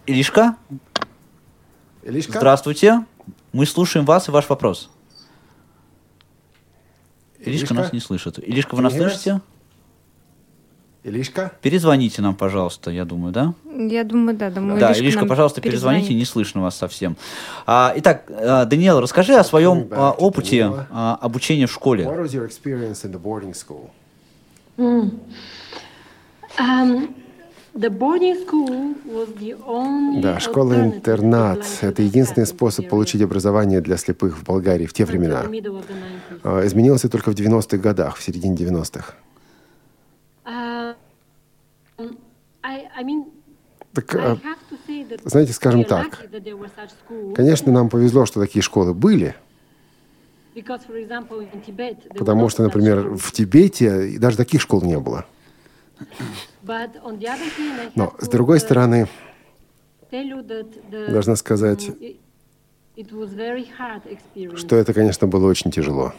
[0.06, 0.56] Иришка,
[2.02, 3.06] здравствуйте.
[3.52, 4.90] Мы слушаем вас и ваш вопрос.
[7.38, 7.74] Иришка Иришка?
[7.74, 8.38] нас не слышит.
[8.38, 9.40] Иришка, вы нас слышите?
[11.04, 11.52] Илишка?
[11.62, 13.54] Перезвоните нам, пожалуйста, я думаю, да?
[13.64, 16.00] Я думаю, да, думаю, да, Иришка Иришка, пожалуйста, перезвонит.
[16.00, 17.16] перезвоните, не слышно вас совсем.
[17.66, 22.04] А, итак, а, Даниэл, расскажи о своем а, опыте а, обучения в школе.
[22.04, 23.90] What was your experience in the boarding school?
[24.76, 25.18] Mm.
[26.58, 27.14] Um,
[30.22, 35.42] Да, школа-интернат– это единственный способ получить образование для слепых в Болгарии в те времена.
[35.42, 35.94] middle of the
[36.30, 36.40] 90s.
[36.44, 39.14] А, Изменился только в 90-х годах, в середине 90-х.
[40.44, 40.94] Um,
[43.92, 44.38] Так, а,
[45.24, 46.28] знаете, скажем так,
[47.34, 49.34] конечно, нам повезло, что такие школы были,
[52.16, 55.26] потому что, например, в Тибете даже таких школ не было.
[57.94, 59.08] Но, с другой uh, стороны,
[60.10, 62.16] должна сказать, mm,
[64.56, 66.12] что это, конечно, было очень тяжело.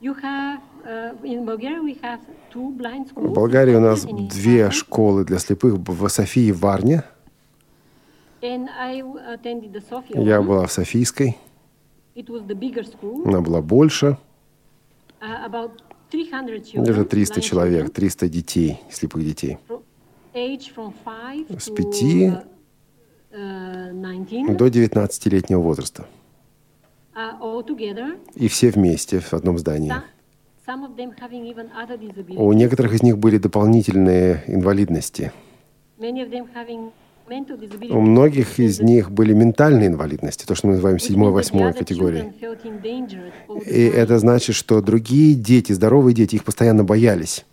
[0.00, 0.58] Uh.
[3.14, 7.04] В Болгарии у нас две школы для слепых в Софии и Варне.
[8.40, 11.38] Я была в Софийской.
[13.24, 14.18] Она была больше.
[16.12, 16.84] About 300 children.
[16.84, 19.58] Даже 300 blind человек, children, 300 детей, слепых детей.
[20.34, 22.44] С to, пяти uh,
[23.32, 24.56] uh, 19.
[24.56, 26.06] до 19-летнего возраста.
[28.34, 29.92] И все вместе в одном здании.
[32.36, 35.32] У некоторых из них были дополнительные инвалидности.
[37.90, 42.32] У многих из них были ментальные инвалидности, то, что мы называем седьмой-восьмой категории.
[43.66, 47.44] И это значит, что другие дети, здоровые дети, их постоянно боялись.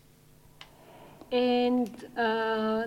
[1.31, 2.85] Uh.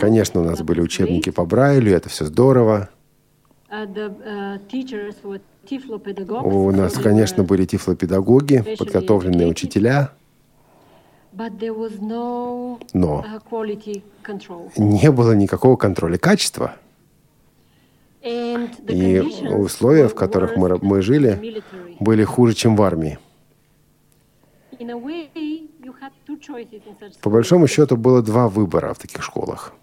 [0.00, 2.88] Конечно, у нас были учебники по Брайлю, это все здорово.
[3.70, 4.58] Uh, uh.
[6.44, 10.10] У нас, конечно, были тифлопедагоги, подготовленные учителя,
[12.00, 13.24] no Но.
[13.24, 16.76] uh, не было никакого контроля качества.
[18.22, 19.20] И
[19.50, 21.62] условия, в которых мы, мы жили,
[22.00, 23.18] были хуже, чем в армии.
[27.20, 29.74] По большому счету было два выбора в таких школах.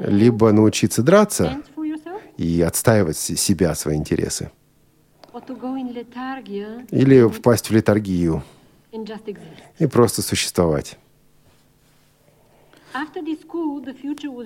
[0.00, 1.62] Либо научиться драться
[2.36, 4.50] и отстаивать себя, свои интересы,
[6.90, 8.42] или впасть в летаргию.
[9.78, 10.98] И просто существовать.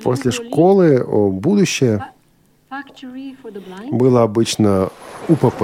[0.02, 2.04] После школы будущее
[3.90, 4.90] было обычно
[5.28, 5.62] УПП.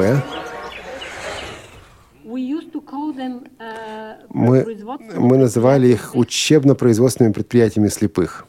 [3.59, 4.77] Uh, Мы,
[5.16, 8.46] мы называли их учебно-производственными предприятиями слепых.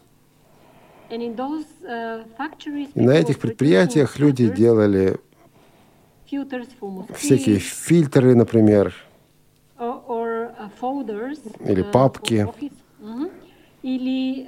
[1.10, 2.24] Uh,
[2.96, 5.18] И на этих предприятиях люди делали
[7.16, 8.94] всякие фильтры, например,
[9.78, 10.57] or, or, uh, folders,
[11.66, 12.48] Или uh, папки.
[13.84, 14.46] Или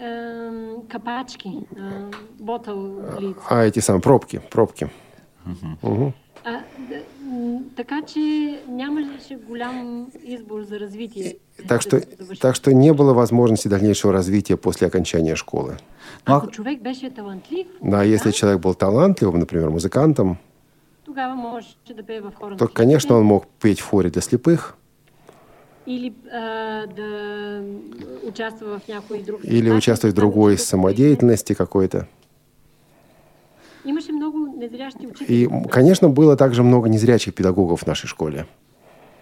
[0.89, 3.37] капачки, эм, bottle lids.
[3.49, 4.89] а эти самые пробки, пробки.
[6.43, 6.61] А,
[7.75, 11.37] така че нямаше голям избор за развитие.
[11.67, 12.01] Так что,
[12.41, 15.77] так что не было возможности дальнейшего развития после окончания школы.
[16.27, 20.37] Ну, Ако човек беше талантлив, Да, если человек был талантливым, например, музыкантом,
[22.57, 24.77] то, конечно, он мог петь в хоре для слепых
[25.89, 27.63] или а, да
[28.27, 32.07] участва в някой друг или участвовать в другой самодеятельности какой-то.
[35.27, 38.45] И, конечно, было также много незрячих педагогов в нашей школе.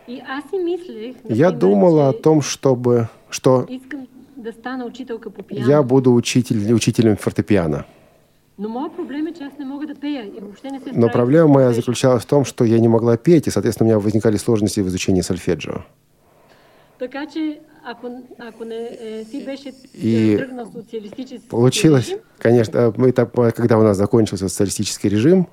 [0.08, 3.66] Я думала о том, чтобы, что.
[5.50, 7.86] Я буду учитель, учителем фортепиано.
[8.58, 8.90] Но
[11.10, 14.38] проблема моя заключалась в том, что я не могла петь, и, соответственно, у меня возникали
[14.38, 15.84] сложности в изучении сольфеджио.
[17.00, 18.08] Така че, ако,
[18.40, 18.90] ако не
[19.30, 24.50] си беше И тръгнал социалистически Получилось, режим, конечно, э, это, э, когда у нас закончился
[24.50, 25.46] социалистический режим,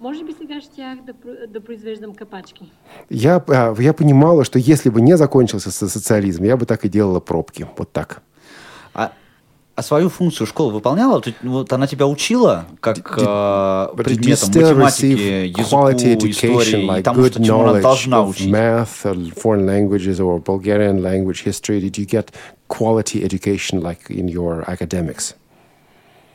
[0.00, 1.12] може би сега щях да,
[1.48, 2.72] да произвеждам капачки.
[3.10, 6.88] я, а, я понимала, что если бы не закончился со- социализм, я бы так и
[6.88, 7.66] делала пробки.
[7.78, 8.22] Вот так.
[8.94, 9.10] А,
[9.76, 11.22] а свою функцию школа выполняла?
[11.42, 15.04] Вот она тебя учила как э, did you предметом математики,
[15.48, 18.50] языку, истории, like и тому, что чему она должна учить?
[18.50, 21.80] math, or foreign languages, or Bulgarian language history?
[21.80, 22.30] Did you get
[22.68, 25.34] quality education like in your academics?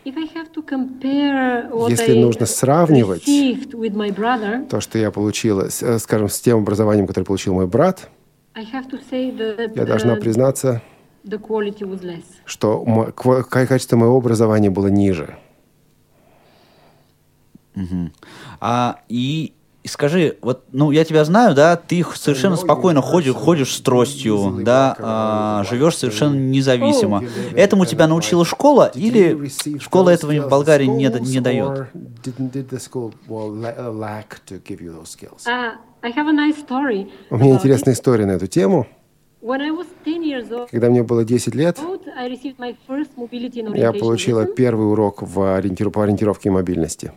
[0.06, 4.82] If I have to compare what Если I нужно сравнивать received with my brother, то,
[4.82, 8.08] что я получила, э, скажем, с тем образованием, которое получил мой брат,
[8.54, 10.82] I have to say that я должна uh, признаться,
[11.24, 12.24] the quality was less.
[12.46, 13.14] что
[13.50, 15.38] качество моего образования было ниже.
[17.76, 18.12] Мгм.
[18.60, 19.54] А, и,
[19.84, 24.60] и скажи, вот, ну, я тебя знаю, да, ты совершенно спокойно ходишь, ходишь с тростью,
[24.64, 27.24] да, а, живешь совершенно независимо.
[27.56, 29.50] Этому тебя научила школа или
[29.80, 31.88] школа этого в Болгарии не, не дает?
[36.04, 37.12] Uh, story.
[37.30, 38.88] У меня интересная история на эту тему.
[39.42, 39.46] It.
[39.46, 41.78] When I was 10 years old, Когда мне было 10 лет,
[43.76, 47.12] я получила первый урок в ориентиру- по ориентировке и мобильности.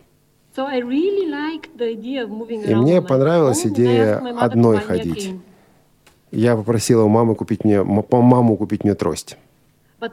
[2.69, 5.35] И мне понравилась идея одной ходить.
[6.31, 9.37] Я попросила у мамы купить мне, по маму купить мне трость.
[10.01, 10.09] Но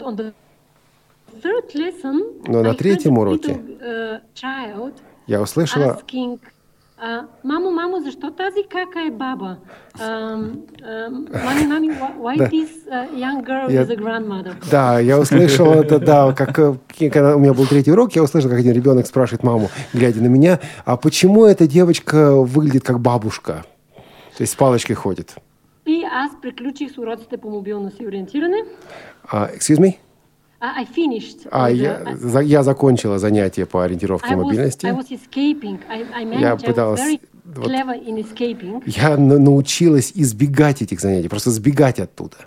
[2.64, 4.22] на третьем уроке uh,
[5.28, 6.00] я услышала,
[7.02, 9.58] uh, мамо, мамо, защо тази кака е баба?
[10.00, 11.90] Um, um, мами, мами,
[12.22, 12.46] why, Да.
[12.48, 14.54] this uh, young girl Я- is a grandmother?
[14.72, 16.56] да, я услышала, это, да, как,
[17.14, 20.28] когда у меня был третий урок, я услышал, как один ребенок спрашивает маму, глядя на
[20.28, 23.66] меня, а почему эта девочка выглядит как бабушка?
[24.38, 25.36] То есть с палочкой ходит.
[25.86, 28.64] И аз приключих с уроците по мобилност и ориентиране.
[29.28, 29.96] А, excuse me?
[30.62, 31.48] Uh, I finished.
[31.50, 34.86] А, я, the- я закончила занятие по ориентировке I was, мобильности.
[34.86, 35.80] I was escaping.
[35.90, 36.40] I, I managed.
[36.42, 38.84] Я I was пыталась very вот- clever in escaping.
[38.86, 42.38] Я на- научилась избегать этих занятий, просто сбегать оттуда.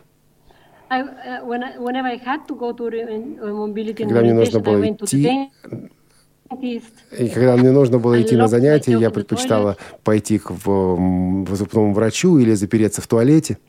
[0.90, 1.02] I,
[1.42, 4.88] when I, whenever I had to go to re- mobility and Когда мне нужно было
[4.88, 5.50] идти.
[7.18, 11.56] И когда мне нужно было идти на занятия, я предпочитала пойти к в, м, в
[11.56, 13.68] зубному врачу или запереться в туалете, Uh, or play piano.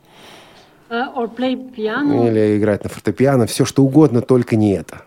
[0.89, 5.01] Или играть на фортепиано, все что угодно, только не это.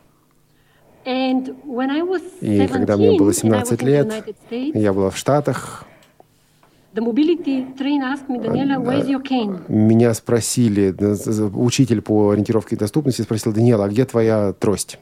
[1.04, 3.86] And when I was И 17, когда мне было and I was 17 in the
[3.86, 5.86] лет, я была в Штатах,
[6.94, 9.60] the mobility train asked me, Daniela, where's your cane?
[9.68, 14.98] меня спросили, э, учитель по ориентировке и доступности спросил, Даниэла, а где твоя трость?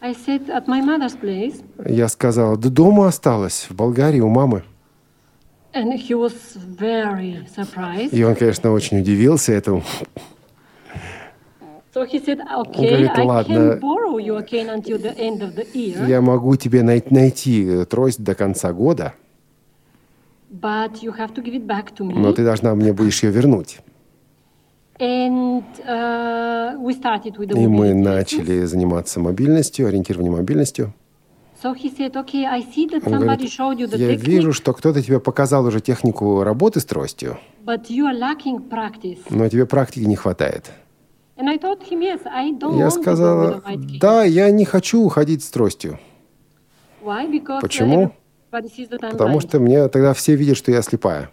[0.00, 1.62] I said, at my mother's place.
[1.84, 4.62] Я сказала, да дома осталась, в Болгарии у мамы.
[4.62, 5.65] And he was very surprised.
[8.10, 9.82] И он, конечно, очень удивился этому.
[11.94, 15.40] So he said, Он okay, говорит, I ладно, can borrow your cane until the end
[15.40, 19.14] of the year, я могу тебе най- найти э, трость до конца года,
[20.50, 22.12] but you have to give it back to me.
[22.14, 23.78] но ты должна мне будешь ее вернуть.
[24.98, 30.92] And uh, we started with the И мы начали заниматься мобильностью, ориентированием мобильностью.
[31.62, 34.52] So he said, okay, I see that Он somebody говорит, showed you the я вижу,
[34.52, 39.20] что кто-то тебе показал уже технику работы с тростью, but you are lacking practice.
[39.30, 40.70] но тебе практики не хватает.
[41.38, 43.62] And I told him, yes, I don't Я сказала,
[44.00, 45.98] да, я не хочу ходить с тростью,
[47.02, 47.30] Why?
[47.30, 48.12] Because Почему?
[48.50, 51.30] потому что мне тогда все видят, что я слепая.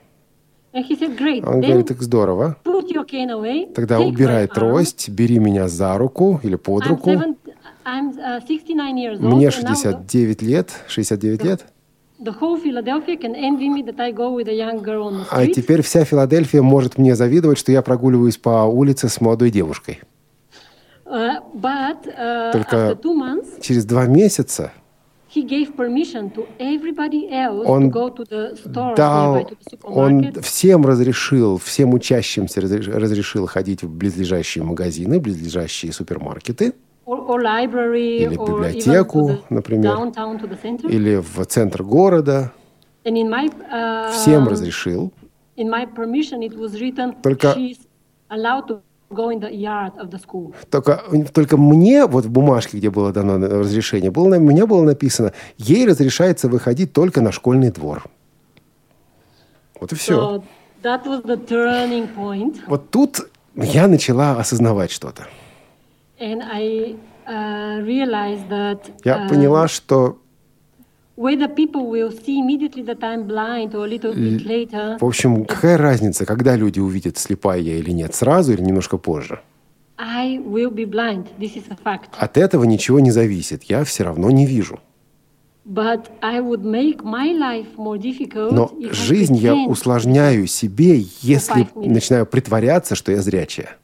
[0.73, 2.57] And he said, great, Он then говорит, так здорово.
[2.63, 4.53] put your cane away, Тогда убирай arm.
[4.53, 7.11] трость, бери меня за руку или под I'm, руку.
[7.85, 11.65] Uh, 69 years old, Мне and now the- 69 лет, 69 лет.
[12.19, 15.25] The whole Philadelphia can envy me that I go with a young girl on the
[15.29, 19.99] А теперь вся Филадельфия может мне завидовать, что я прогуливаюсь по улице с молодой девушкой.
[21.05, 22.97] Uh, uh, Только
[23.61, 24.71] через два месяца
[25.35, 29.57] he gave permission to everybody else Он to go to the store, дал, nearby, to
[29.71, 36.73] the он всем разрешил, всем учащимся разреш- разрешил ходить в близлежащие магазины, близлежащие супермаркеты
[38.23, 39.93] или в библиотеку, например,
[40.89, 42.51] или в центр города.
[43.03, 45.11] Uh, Всем разрешил.
[47.21, 47.53] Только-.
[50.69, 55.33] Только, только мне, вот в бумажке, где было дано разрешение, было, у меня было написано,
[55.57, 58.05] ей разрешается выходить только на школьный двор.
[59.79, 60.13] Вот и все.
[60.13, 60.43] So.
[62.67, 65.27] Вот тут я начала осознавать что-то.
[69.03, 70.19] Я uh, поняла, что,
[71.15, 71.25] в
[75.05, 79.41] общем, какая разница, когда люди увидят, слепая я или нет, сразу или немножко позже.
[79.97, 81.27] I will be blind.
[81.37, 82.09] This is a fact.
[82.17, 83.63] От этого ничего не зависит.
[83.63, 84.79] Я все равно не вижу.
[85.65, 92.25] But I would make my life more difficult Но жизнь я усложняю себе, если начинаю
[92.25, 93.77] притворяться, что я зрячая.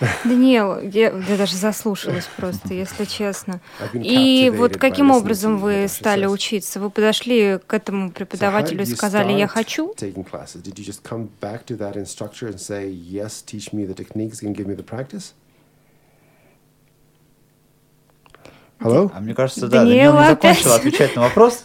[0.24, 3.60] Даниэл, я, я даже заслушалась просто, если честно.
[3.92, 6.80] Been И вот каким образом вы стали учиться?
[6.80, 9.94] Вы подошли к этому преподавателю и сказали, я хочу?
[18.80, 19.10] Hello?
[19.14, 20.80] А мне кажется, да, Даниэла Даниэл не закончил опять.
[20.80, 21.64] отвечать на вопрос.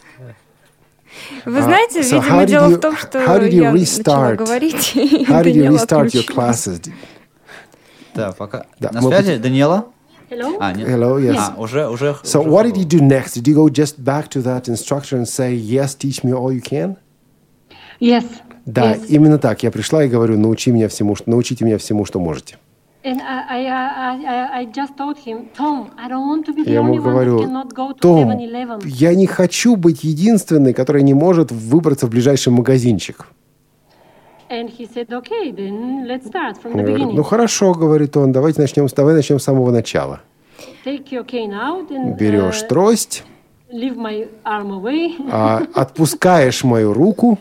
[1.46, 6.80] Вы знаете, so видимо, дело в том, что я начала говорить, и your отключился.
[8.20, 8.66] Да, пока.
[8.80, 9.86] Да, На связи, Даниэла?
[10.30, 10.58] Hello?
[10.60, 10.88] А, нет.
[10.88, 11.38] Hello, yes.
[11.38, 12.16] А, уже, уже.
[12.24, 13.36] So уже what did you do next?
[13.36, 16.62] Did you go just back to that instructor and say, yes, teach me all you
[16.62, 16.98] can?
[18.00, 18.26] Yes.
[18.66, 19.08] Да, yes.
[19.08, 19.64] именно так.
[19.64, 22.58] Я пришла и говорю, научи меня всему, что, научите меня всему, что можете.
[23.02, 26.66] And I, I, I, I, I just told him, Tom, I don't want to be
[26.66, 28.82] the Я ему only one that говорю, cannot go to Том, 7-Eleven.
[28.86, 33.28] я не хочу быть единственной, которая не может выбраться в ближайший магазинчик.
[34.50, 37.16] And he said, okay, then let's start from Он the говорит, beginning.
[37.16, 40.22] ну хорошо, говорит он, давайте начнем, давай начнем с самого начала.
[40.86, 43.24] And Берешь uh, трость,
[45.32, 47.38] а, отпускаешь мою руку,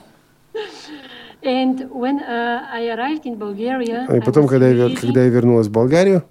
[1.42, 5.72] and when uh, I arrived in Bulgaria, и потом, когда я, когда я вернулась в
[5.72, 6.24] Болгарию,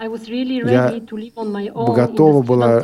[0.00, 0.92] я
[1.74, 2.82] готова была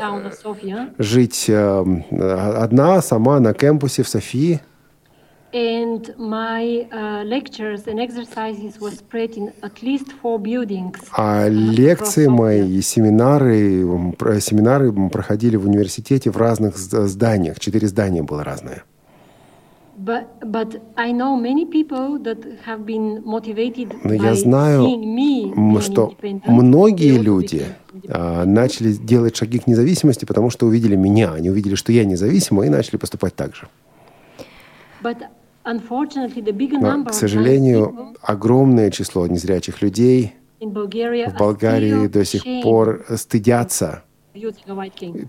[0.99, 4.61] жить э, одна, сама на кампусе в Софии.
[11.17, 13.83] А лекции мои и семинары,
[14.41, 17.61] семинары проходили в университете в разных зданиях.
[17.61, 18.83] Четыре здания было разное.
[19.97, 24.83] But, but I know many people that have been motivated Но я знаю,
[25.81, 27.67] что многие люди
[28.09, 31.35] а, начали делать шаги к независимости, потому что увидели меня.
[31.35, 33.69] Они увидели, что я независима, и начали поступать так же.
[35.01, 35.19] But
[35.65, 44.05] Но, number к сожалению, огромное число незрячих людей в Болгарии до сих пор стыдятся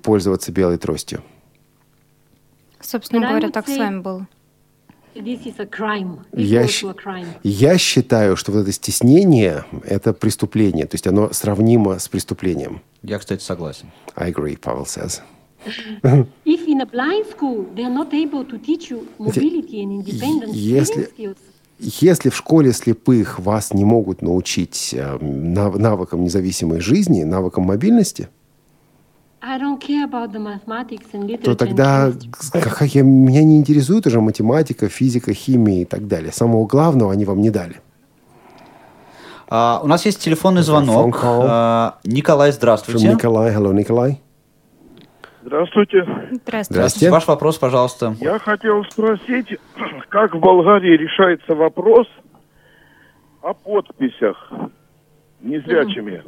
[0.04, 1.24] пользоваться белой тростью.
[2.82, 4.28] Собственно говоря, так с вами было.
[5.16, 6.20] This is a crime.
[6.34, 6.68] Я,
[7.44, 12.82] я считаю, что вот это стеснение– это преступление, то есть оно сравнимо с преступлением.
[13.02, 13.90] Я, кстати, согласен.
[14.18, 15.22] I agree, Павел says.
[16.46, 20.54] If in a blind school they are not able to teach you mobility and independence
[20.54, 21.10] если-
[21.78, 28.30] Если в школе слепых вас не могут научить э, нав- навыкам независимой жизни, навыкам мобильности,
[29.42, 31.44] I don't care about the mathematics and literature.
[31.44, 32.12] то тогда
[32.54, 36.32] как я- меня не интересует уже математика, физика, химия и так далее.
[36.32, 37.82] Самого главного они вам не дали.
[39.50, 41.20] А, у нас есть телефонный звонок.
[41.24, 43.08] А, Николай, From здравствуйте.
[43.10, 43.54] Николай.
[43.54, 44.22] Hello, Николай.
[45.46, 46.04] Здравствуйте.
[46.64, 47.12] Здравствуйте.
[47.12, 48.16] Ваш вопрос, пожалуйста.
[48.20, 49.60] Я хотел спросить,
[50.10, 52.08] как в Болгарии решается вопрос
[53.44, 54.52] о подписях
[55.42, 56.24] незрячими.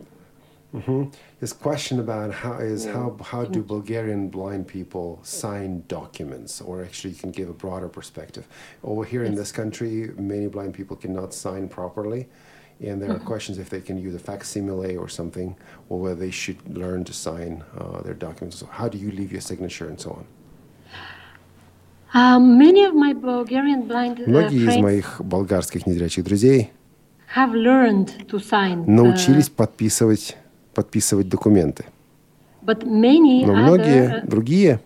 [0.73, 1.11] Mhm.
[1.41, 7.11] His question about how is how how do Bulgarian blind people sign documents, or actually
[7.15, 8.43] you can give a broader perspective.
[8.83, 12.27] Over here in this country, many blind people cannot sign properly,
[12.80, 15.56] and there are questions if they can use a facsimile or something,
[15.88, 18.58] or whether they should learn to sign uh, their documents.
[18.58, 20.26] So how do you leave your signature and so on?
[22.14, 26.70] Um, many of my Bulgarian blind uh, Многие из friends моих болгарских незрячих друзей
[27.34, 28.84] have learned to sign.
[28.84, 30.36] uh, научились подписывать
[30.74, 31.86] подписывать документы,
[32.62, 34.80] but many но other многие uh, другие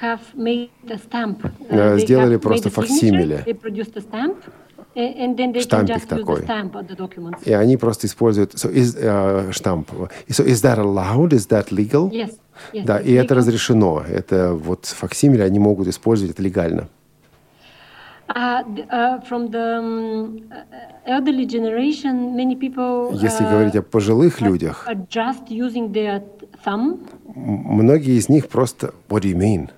[0.00, 1.48] have made a stamp.
[1.68, 3.44] Э, they сделали have просто made a signature, факсимиле.
[3.46, 4.44] They produced a stamp,
[4.95, 6.41] A- and then they can Штампик такой.
[6.41, 7.43] the stamp on the documents.
[7.45, 9.89] И они просто используют so is, э, штамп.
[10.29, 11.33] So is that allowed?
[11.33, 12.09] Is that legal?
[12.11, 12.37] Yes,
[12.73, 13.37] yes, Да, и это legal.
[13.37, 14.03] разрешено.
[14.07, 16.87] Это вот факсимиле они могут использовать это легально.
[18.35, 20.63] Uh, uh, from the um, uh,
[21.05, 26.23] elderly generation, many people Если uh, говорить о пожилых людях, are just using their
[26.65, 26.99] thumb.
[27.35, 29.69] многие из них просто What do you mean?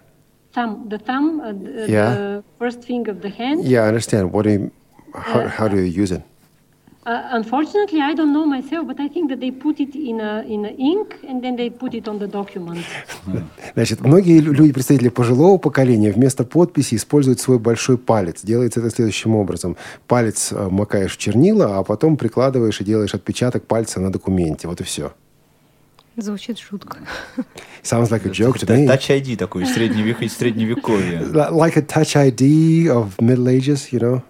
[0.55, 2.15] Thumb, the thumb, uh, the, Yeah.
[2.15, 3.63] the first finger of the hand.
[3.65, 4.31] Yeah, I understand.
[4.31, 4.71] What do you,
[5.15, 6.21] how, how do you use it?
[7.07, 10.43] Uh, unfortunately, I don't know myself, but I think that they put it in a
[10.47, 12.83] in a ink and then they put it on the document.
[13.75, 18.41] Значит, многие лю- люди, представители пожилого поколения, вместо подписи используют свой большой палец.
[18.43, 19.77] Делается это следующим образом.
[20.07, 24.67] Палец э, макаешь в чернила, а потом прикладываешь и делаешь отпечаток пальца на документе.
[24.67, 25.13] Вот и все.
[26.17, 26.97] Звучит жутко.
[27.83, 28.87] Sounds like a joke to Да, me.
[28.87, 31.19] Touch ID такой из средневек- из средневековья.
[31.21, 34.21] Li- Like a touch ID of Middle Ages, you know?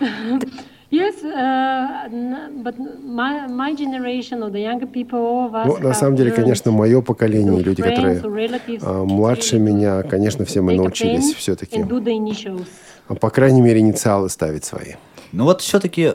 [0.88, 5.78] Yes, uh, n- but my, my generation or the younger people, all of us Ну,
[5.78, 8.22] на самом деле, конечно, мое поколение, люди, которые
[8.82, 12.68] а, младше меня, конечно, все мы научились все-таки, initials.
[13.20, 14.92] по крайней мере, инициалы ставить свои.
[15.32, 16.12] Ну вот все-таки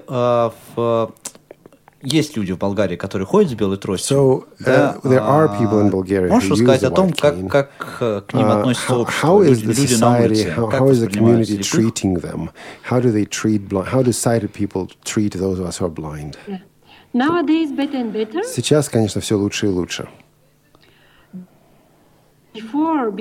[2.04, 4.18] есть люди в Болгарии, которые ходят с белой тростью.
[4.18, 8.34] So, uh, there are people in Bulgaria Можешь рассказать о том, как, как э, к
[8.34, 10.82] ним Uh, относится how, общество, how is люди, the люди на society, улице, how, как
[10.82, 11.70] how is the community слепых?
[11.70, 12.49] treating them?
[12.89, 13.88] How do they treat blind?
[13.88, 16.38] How do sighted people treat those of us who are blind?
[17.14, 18.43] Nowadays, better and better.
[18.43, 20.08] Сейчас, конечно, все лучше и лучше.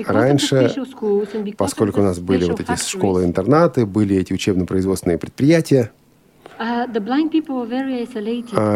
[0.07, 0.73] Раньше,
[1.57, 5.91] поскольку у нас были вот эти школы-интернаты, были эти учебно-производственные предприятия,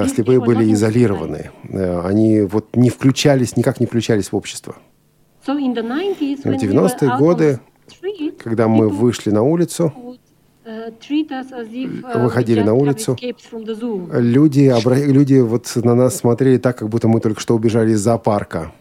[0.07, 1.51] слепые people были not изолированы.
[1.69, 4.75] Э, Они вот не включались, никак не включались в общество.
[5.45, 7.59] So in the 90s, В when we were 90-е out on годы,
[8.43, 9.93] когда мы вышли на улицу,
[10.65, 13.15] if uh, Выходили на улицу.
[13.21, 17.99] люди, обра- люди вот на нас смотрели так, как будто мы только что убежали из
[17.99, 18.71] зоопарка.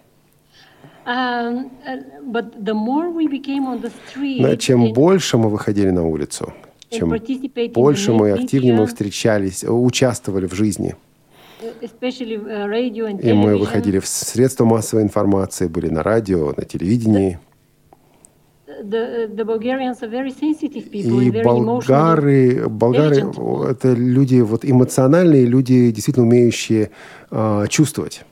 [4.40, 6.54] Но чем and больше мы выходили на улицу,
[6.94, 10.94] чем больше мы активнее мы встречались, э, участвовали в жизни.
[11.60, 17.38] and И мы выходили в средства массовой информации, были на радио, на телевидении.
[18.82, 23.16] the, the Bulgarians are very sensitive people И very болгары, болгары
[23.70, 26.90] это люди вот эмоциональные, люди, действительно умеющие
[27.30, 28.22] а, чувствовать.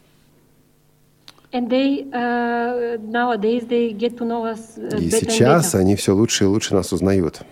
[1.52, 6.44] And they uh, nowadays they get to know us uh, И сейчас они все лучше
[6.44, 7.42] и лучше нас узнают.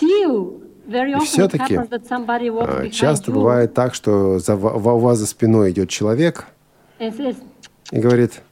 [0.00, 6.46] И все-таки behind часто бывает так, что за, у вас за спиной идет человек
[6.98, 8.42] и говорит,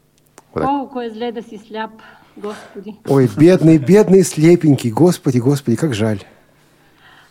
[3.07, 6.23] ой, бедный, бедный, слепенький, господи, господи, как жаль.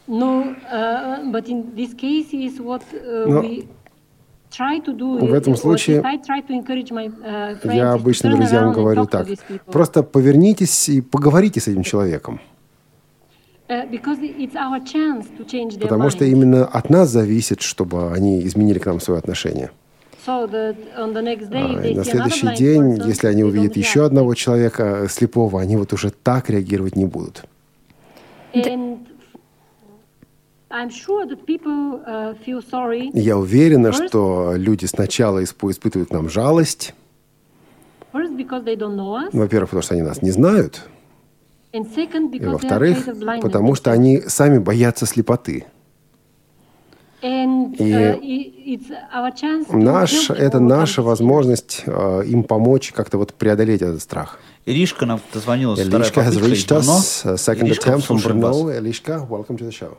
[0.08, 3.68] No, uh, but in this case is what uh, Но we
[4.50, 5.20] try to do.
[5.20, 9.06] в этом случае if I try to encourage my uh, friends Я обычно друзьям говорю
[9.06, 9.28] так.
[9.66, 12.40] Просто повернитесь и поговорите с этим человеком.
[12.40, 13.57] Uh, because it's our chance to change their
[15.90, 19.72] Потому что именно от нас зависит, чтобы они изменили к нам свое отношение.
[21.80, 25.94] А, и на следующий день, если они увидят еще одного человека э, слепого, они вот
[25.94, 27.44] уже так реагировать не будут.
[28.54, 28.62] И
[33.20, 36.94] Я уверена, что люди сначала исп- испытывают нам жалость.
[39.34, 40.84] Во-первых, потому что они нас не знают.
[41.84, 43.08] И во-вторых,
[43.42, 45.66] потому что они сами боятся слепоты.
[47.22, 47.28] И
[47.80, 54.40] uh, Наш, это наша возможность э, им помочь как-то вот преодолеть этот страх.
[54.66, 58.18] Иришка нам дозвонилась вторая Elishka has reached us, uh, second Иришка, attempt from.
[58.22, 58.70] Brno.
[58.70, 59.98] Elishka, welcome to the show.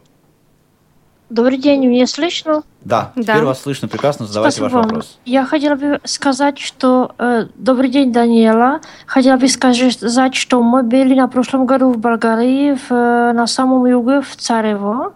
[1.31, 2.63] Добрый день, меня слышно?
[2.83, 3.35] Да, Да.
[3.35, 4.27] теперь вас слышно прекрасно.
[4.27, 4.87] Задавайте ваш Спасибо вам.
[4.87, 5.19] вопрос.
[5.27, 7.13] Я хотела бы сказать, что...
[7.19, 8.81] э, добрый день, Даниэла.
[9.07, 13.85] Хотела бы сказать, что мы были на прошлом году в Болгарии, в, э, на самом
[13.85, 15.13] юге, в Царево.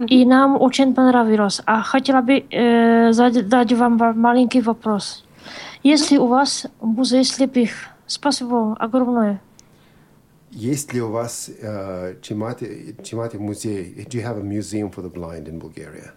[0.00, 1.60] И нам очень понравилось.
[1.66, 5.24] А хотела бы э, задать вам маленький вопрос.
[5.84, 7.70] Есть ли у вас музей слепых?
[8.06, 9.40] Спасибо огромное.
[10.50, 13.94] Есть ли у вас э, Чимати, Чимати музей?
[14.08, 16.12] Do you have a museum for the blind in Bulgaria?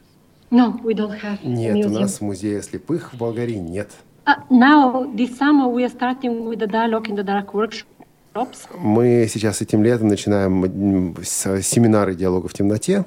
[0.51, 1.99] No, we don't have a Нет, у museum.
[2.01, 3.91] нас музея слепых в Болгарии нет.
[4.25, 8.67] Uh, now, this summer, we are starting with the dialogue in the dark workshops.
[8.77, 13.05] Мы сейчас этим летом начинаем с- семинары диалога в темноте.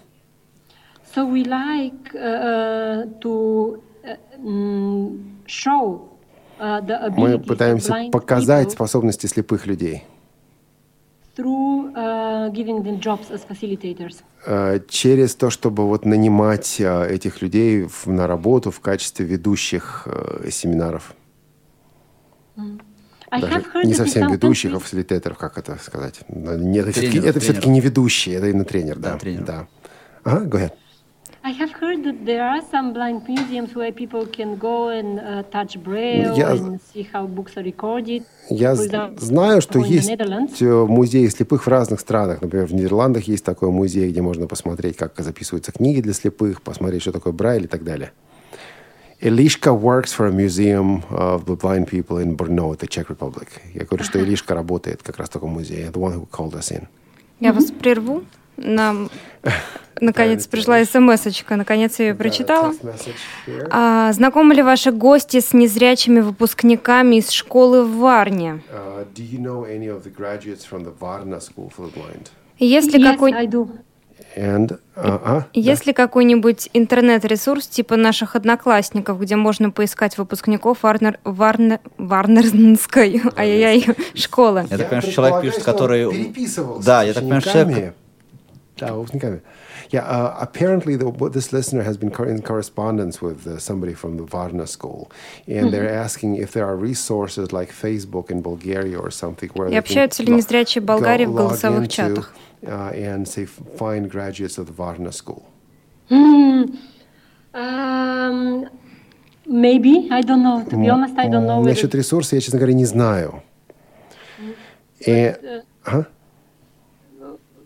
[1.14, 6.08] So we like uh, to uh, mm, show
[6.58, 10.04] uh, the Мы abilities of пытаемся показать people способности слепых людей
[11.34, 14.22] through uh, giving them jobs as facilitators.
[14.46, 20.50] э, через то, чтобы вот нанимать э, этих людей на работу в качестве ведущих э,
[20.50, 21.14] семинаров.
[23.30, 26.20] I Даже не совсем ведущих, а фасилитаторов, как это сказать?
[26.28, 29.12] Нет, это Тренер, все-таки, это не ведущий, это именно тренер, да.
[29.12, 29.44] Да, тренер.
[29.44, 29.66] да.
[30.22, 30.72] Ага, go ahead.
[36.36, 38.22] Я- and see how books are recorded.
[38.48, 40.08] Я For з- example, знаю, что есть
[40.62, 42.40] э, музеи слепых в разных странах.
[42.40, 47.02] Например, в Нидерландах есть такой музей, где можно посмотреть, как записываются книги для слепых, посмотреть,
[47.02, 48.12] что такое Брайль и так далее.
[49.20, 53.48] Илишка works for a museum of the blind people in Brno, the Czech Republic.
[53.74, 55.90] Я говорю, что Илишка работает как раз в таком музее.
[55.90, 56.84] The one who called us in.
[57.40, 58.22] Я вас прерву.
[58.56, 59.10] Нам
[60.00, 62.74] наконец пришла смс-очка, наконец я ее прочитала.
[63.70, 68.62] А, знакомы ли ваши гости с незрячими выпускниками из школы в Варне?
[68.70, 69.06] Uh,
[71.92, 72.28] Blind?
[72.58, 73.32] Есть ли yes, какой...
[73.32, 73.68] I do.
[74.36, 75.46] And, uh, а?
[75.52, 83.94] Есть ли какой-нибудь интернет-ресурс типа наших одноклассников, где можно поискать выпускников Варнер, Варнер, Варнерской ай-яй-яй,
[84.14, 84.66] школы?
[84.70, 86.10] Я так понимаю, что человек пишет, который...
[86.10, 87.94] переписывался Да, я так понимаю, что человек...
[88.83, 88.83] учениками.
[88.83, 89.41] Да, выпускниками.
[89.91, 93.93] Yeah, uh, apparently the, what this listener has been cor- in correspondence with uh, somebody
[93.93, 95.11] from the Varna school,
[95.47, 99.71] and they're asking if there are resources like Facebook in Bulgaria or something where И
[99.71, 102.33] they can общаются ли lo- незрячие Болгарии в go- log голосовых into, чатах?
[102.63, 105.43] uh, and say find graduates of the Varna school.
[106.09, 106.63] Hmm.
[107.53, 108.69] Um,
[109.45, 110.63] maybe I don't know.
[110.69, 111.59] To be honest, I don't know.
[111.59, 113.41] whether- Насчет ресурса я, честно говоря, не знаю.
[114.99, 116.07] И- uh, Ага.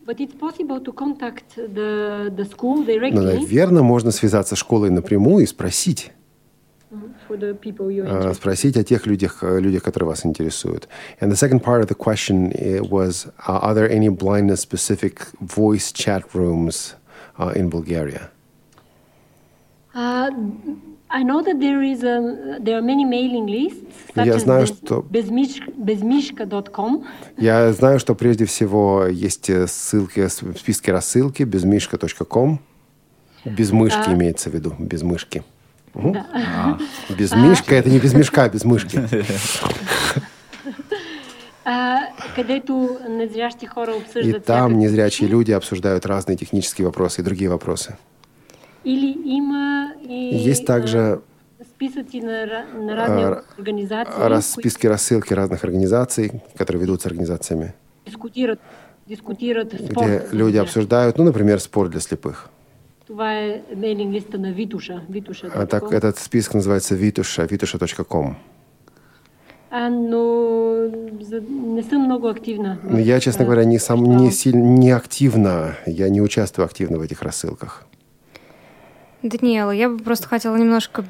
[0.07, 0.11] Но,
[2.83, 6.11] directly наверное, можно связаться с школой напрямую и спросить.
[7.27, 8.33] for the people you're Uh, interested.
[8.35, 10.87] спросить о тех людях, э, людях, которые вас интересуют.
[11.19, 15.91] And the second part of the question eh, was, uh, are there any blindness-specific voice
[15.91, 16.95] chat rooms
[17.39, 18.29] uh, in Bulgaria?
[19.95, 20.29] Uh,
[21.10, 23.82] I know that there is a, there are many mailing lists,
[24.14, 25.02] such Я знаю, что-.
[27.38, 32.60] Я знаю, что прежде всего есть э, ссылки, с- в списке рассылки безмишка.ком.
[33.44, 34.12] Без мышки А.
[34.12, 35.42] имеется в виду, без мышки.
[35.94, 36.78] Да.
[37.18, 39.00] Без мишка, это не без мешка, а без мышки.
[41.64, 42.08] А,
[44.22, 47.96] И там незрячие люди обсуждают разные технические вопросы и другие вопросы.
[48.84, 51.20] Есть также а,
[51.58, 57.74] на, ра- на разни а, организации, раз, които списки рассылки разных организаций, которые ведутся организациями,
[59.08, 60.06] дискутират спорт.
[60.06, 62.50] где люди обсуждают, ну, например, спорт для слепых.
[63.08, 65.02] На Витуша.
[65.08, 68.36] Витуша А так, этот список называется Vitusha, vitusha.com.
[69.70, 72.78] а, но за, не съм много активна.
[72.82, 77.02] Но я, честно говоря, не, сам, не, сильно, не активно, я не участвую активно в
[77.02, 77.87] этих рассылках.
[79.22, 81.04] Даниэла, я бы просто хотела немножко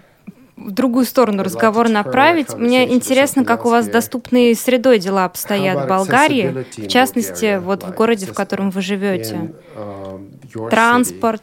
[0.57, 2.53] в другую сторону разговор направить.
[2.55, 7.85] Мне интересно, как у вас с доступной средой дела обстоят в Болгарии, в частности, вот
[7.85, 9.53] в городе, в котором вы живете.
[9.77, 11.43] Um, Транспорт.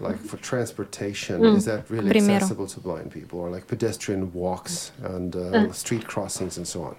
[0.00, 1.56] like for transportation, Mm.
[1.56, 5.74] is that really accessible to blind people, or like pedestrian walks and uh, Mm.
[5.74, 6.94] street crossings and so on?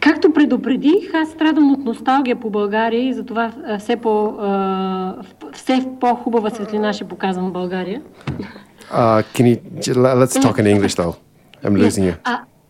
[0.00, 4.34] Както предупредих, аз страдам от носталгия по България и затова все, по,
[5.52, 8.02] все по-хубава светлина ще показвам България.
[8.92, 9.56] Uh, can you
[10.22, 11.14] let's talk in English though?
[11.64, 12.14] I'm losing you.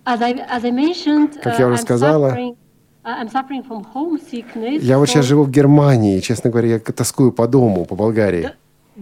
[0.06, 2.54] As, I, as I mentioned, Как я уже I'm сказала, suffering,
[3.04, 4.80] I'm suffering from homesickness.
[4.82, 8.50] Я вот сейчас живу в Германии, честно говоря, я тоскую по дому, по Болгарии.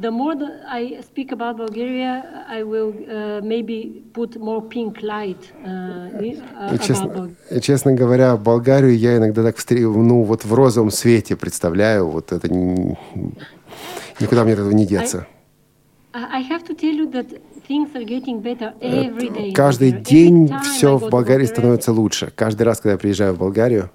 [0.01, 2.13] The more that I speak about Bulgaria,
[2.49, 5.69] I will uh, maybe put more pink light uh,
[6.21, 7.57] i- uh, И about честно, Bulgaria.
[7.57, 12.07] и, честно говоря, Болгарию я иногда так встре- ну, вот в розовом свете представляю.
[12.09, 12.49] Вот это
[14.21, 15.27] никуда мне этого не деться.
[16.13, 17.29] I I have to tell you that
[17.69, 19.53] things are getting better every day.
[19.53, 22.33] Каждый день все в Болгарии становится лучше.
[22.35, 23.91] Каждый раз, когда я приезжаю в Болгарию,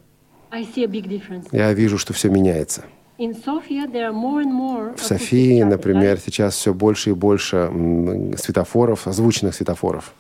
[0.51, 1.47] I see a big difference.
[1.51, 2.83] я вижу, что все меняется.
[3.22, 6.24] In Sofia, there are more and more В acoustic Софии, traffic например, lights.
[6.26, 10.14] сейчас все больше и больше м, светофоров, озвученных светофоров.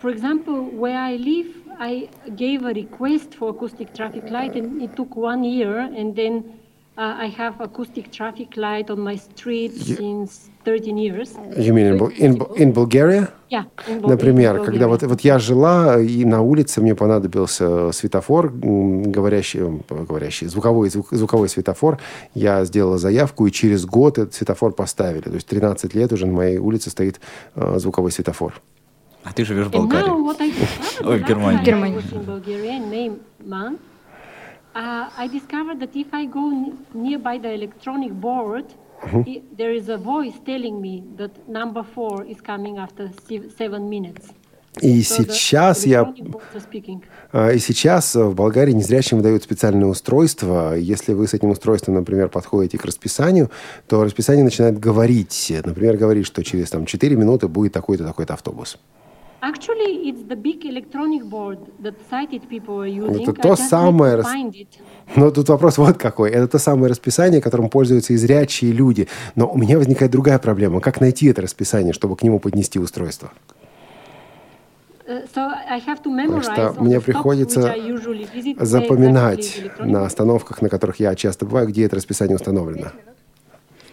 [0.00, 1.48] For example, where I live,
[1.80, 6.44] I gave a request for acoustic traffic light, and it took one year, and then
[6.96, 10.49] uh, I have acoustic traffic light on my street You- since 13 years.
[10.65, 13.29] You mean in, Bul- in, in Bulgaria?
[13.49, 15.07] Yeah, in Bul- Например, in когда вот, Bulgaria.
[15.09, 21.97] вот я жила, и на улице мне понадобился светофор, говорящий, говорящий звуковой, звук- звуковой светофор.
[22.35, 25.21] Я сделала заявку, и через год этот светофор поставили.
[25.23, 27.19] То есть 13 лет уже на моей улице стоит
[27.55, 28.53] э, звуковой светофор.
[29.23, 30.09] А ты живешь в Болгарии.
[30.41, 30.53] I
[31.05, 31.63] Ой, в Германии.
[31.63, 31.99] Германии.
[32.25, 33.75] Bulgaria
[34.73, 38.65] uh, I discovered that if I go n- nearby the electronic board,
[39.25, 43.89] I- there is a voice telling me that number four is coming after se- seven
[43.89, 44.23] minutes.
[44.79, 46.13] И сейчас я
[47.33, 50.75] а, и сейчас в Болгарии незрячим выдают специальное устройство.
[50.77, 53.51] Если вы с этим устройством, например, подходите к расписанию,
[53.87, 55.51] то расписание начинает говорить.
[55.65, 58.77] Например, говорит, что через там, 4 минуты будет такой-то, такой-то автобус.
[59.43, 63.23] Actually, it's the big electronic board that sighted people are using.
[63.23, 64.23] Это то самое...
[65.15, 66.29] Но тут вопрос вот какой.
[66.29, 69.07] Это то самое расписание, которым пользуются и зрячие люди.
[69.35, 70.79] Но у меня возникает другая проблема.
[70.79, 73.31] Как найти это расписание, чтобы к нему поднести устройство?
[75.07, 77.73] Uh, так что мне приходится
[78.59, 82.91] запоминать на остановках, на которых я часто бываю, где это расписание установлено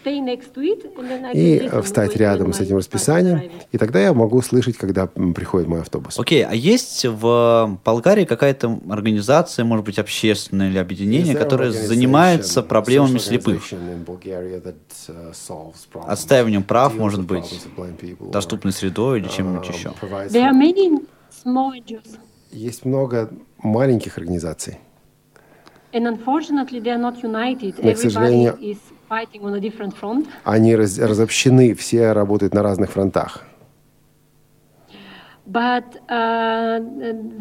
[0.05, 6.19] и встать рядом с этим расписанием, и тогда я могу слышать, когда приходит мой автобус.
[6.19, 12.63] Окей, okay, а есть в Болгарии какая-то организация, может быть, общественное или объединение, которое занимается
[12.63, 13.63] проблемами слепых?
[16.07, 17.61] Отстаиванием прав, может быть,
[18.19, 19.93] доступной средой или чем-нибудь еще?
[22.51, 23.31] Есть много
[23.61, 24.79] маленьких организаций.
[25.91, 27.75] And unfortunately, they are not united.
[27.81, 28.57] Но, к сожалению,
[30.43, 33.43] Они раз, разобщены, все работают на разных фронтах.
[35.45, 36.79] But uh,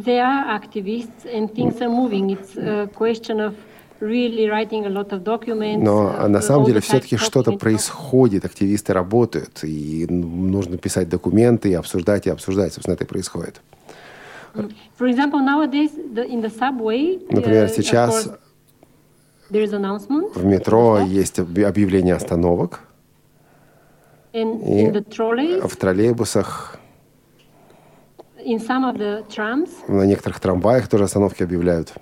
[0.03, 2.31] they are activists and things are moving.
[2.31, 3.55] It's a question of
[4.01, 5.85] really writing a lot of documents.
[5.85, 11.75] Но uh, на самом деле все-таки что-то происходит, активисты работают, и нужно писать документы и
[11.75, 12.73] обсуждать, и обсуждать.
[12.73, 13.61] Собственно, это и происходит.
[14.99, 18.31] For example, nowadays the, in the subway, Например, uh, сейчас
[20.35, 22.81] в метро есть объявление остановок.
[24.33, 24.91] И
[25.63, 26.79] в троллейбусах,
[29.89, 31.95] на некоторых трамваях тоже остановки объявляют.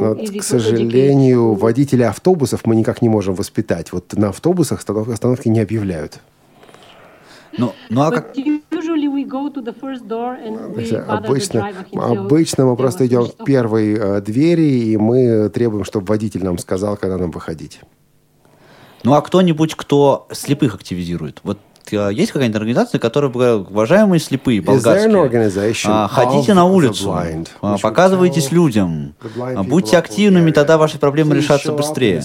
[0.00, 3.92] Но, к сожалению, водители автобусов мы никак не можем воспитать.
[3.92, 6.20] Вот на автобусах остановки не объявляют.
[7.58, 8.34] Ну, ну а как...
[11.08, 16.58] Обычно, обычно мы просто идем к первой э, двери, и мы требуем, чтобы водитель нам
[16.58, 17.80] сказал, когда нам выходить.
[19.04, 21.40] Ну а кто-нибудь, кто слепых активизирует?
[21.44, 21.58] Вот
[21.90, 25.28] э, есть какая-нибудь организация, которая говорит, уважаемые слепые болгарские,
[25.90, 29.14] а, ходите на улицу, blind, а, показывайтесь людям,
[29.64, 32.22] будьте активными, тогда ваши проблемы решатся быстрее.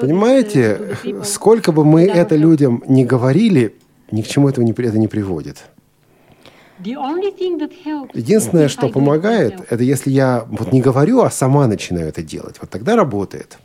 [0.00, 3.74] Понимаете, сколько бы мы это людям не говорили,
[4.10, 5.64] ни к чему этого не, это не приводит.
[8.14, 12.56] Единственное, что помогает, это если я вот не говорю, а сама начинаю это делать.
[12.60, 13.58] Вот тогда работает.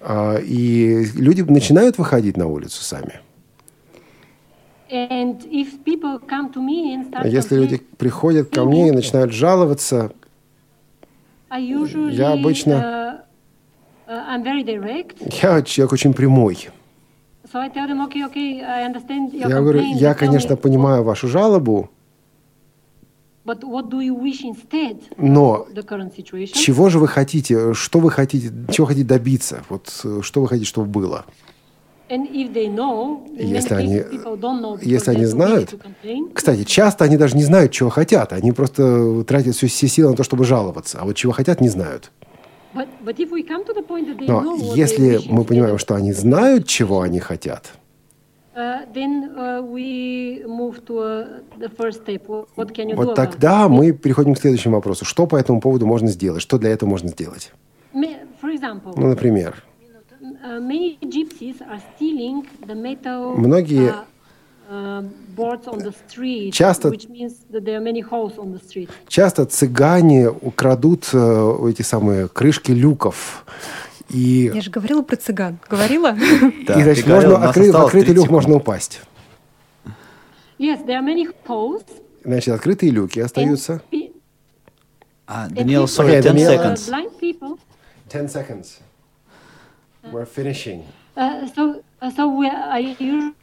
[0.00, 3.20] А, и люди начинают выходить на улицу сами.
[7.24, 10.12] Если люди приходят ко мне и начинают жаловаться,
[11.50, 13.24] я обычно...
[14.06, 14.24] Uh, uh,
[15.42, 16.68] я человек очень прямой.
[17.52, 17.68] Я
[19.48, 21.90] говорю, я, конечно, понимаю вашу жалобу,
[23.44, 25.66] но
[26.52, 30.88] чего же вы хотите, что вы хотите, чего хотите добиться, вот что вы хотите, чтобы
[30.88, 31.24] было?
[33.36, 34.02] Если они,
[34.82, 35.74] если они знают,
[36.34, 40.16] кстати, часто они даже не знают, чего хотят, они просто тратят все, все силы на
[40.16, 42.10] то, чтобы жаловаться, а вот чего хотят, не знают.
[42.74, 42.84] Но
[44.74, 47.72] если мы понимаем, что они знают, чего они хотят,
[48.54, 49.62] uh, uh,
[52.94, 55.04] вот тогда мы переходим к следующему вопросу.
[55.06, 56.42] Что по этому поводу можно сделать?
[56.42, 57.52] Что для этого можно сделать?
[57.92, 59.71] Ну, например, Uh,
[63.36, 63.94] Многие
[66.52, 66.92] часто,
[69.08, 73.44] часто цыгане украдут э, эти самые крышки люков.
[74.08, 74.50] И...
[74.54, 75.58] Я же говорила про цыган.
[75.68, 76.16] Говорила?
[76.66, 79.00] Да, и, значит, можно, откры, в открытый люк можно упасть.
[80.58, 81.84] Yes, there are many holes.
[82.24, 83.82] Значит, открытые люки остаются.
[85.28, 86.90] Uh, Daniel, sorry, okay, 10 seconds.
[88.08, 88.80] 10 seconds.
[90.10, 90.84] We're finishing.
[91.16, 93.34] Uh, so, uh, so we are you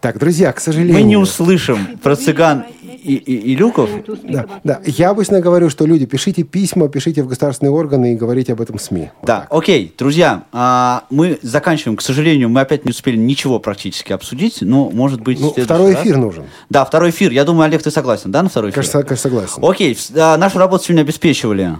[0.00, 0.94] так, друзья, к сожалению...
[0.94, 3.90] Мы не услышим про цыган и, и, и люков.
[4.22, 8.54] Да, да, я обычно говорю, что люди, пишите письма, пишите в государственные органы и говорите
[8.54, 9.10] об этом в СМИ.
[9.22, 11.96] Да, вот окей, друзья, а, мы заканчиваем.
[11.98, 16.02] К сожалению, мы опять не успели ничего практически обсудить, но, может быть, ну, второй раз.
[16.02, 16.44] эфир нужен.
[16.70, 17.30] Да, второй эфир.
[17.30, 18.76] Я думаю, Олег, ты согласен, да, на второй эфир?
[18.76, 19.62] Кажется, кажется согласен.
[19.62, 21.76] Окей, а, нашу работу сегодня обеспечивали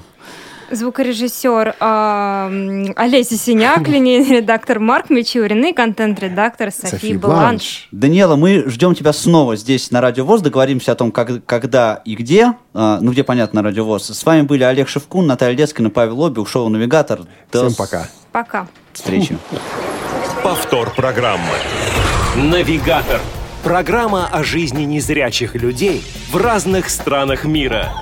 [0.70, 7.88] Звукорежиссер э, Олеся Синяк, линейный редактор Марк Мичурин и контент-редактор София Бланш.
[7.90, 10.42] Даниэла, мы ждем тебя снова здесь на Радио ВОЗ.
[10.42, 12.54] Договоримся о том, как, когда и где.
[12.74, 14.10] А, ну, где, понятно, Радио ВОЗ.
[14.10, 17.20] С вами были Олег Шевкун, Наталья Лескина, Павел Обиух, шоу «Навигатор».
[17.52, 18.08] До Всем пока.
[18.32, 18.68] Пока.
[18.92, 19.36] Встречи.
[20.42, 21.44] Повтор программы.
[22.36, 23.20] «Навигатор»
[23.62, 26.02] Программа о жизни незрячих людей
[26.32, 27.92] в разных странах мира.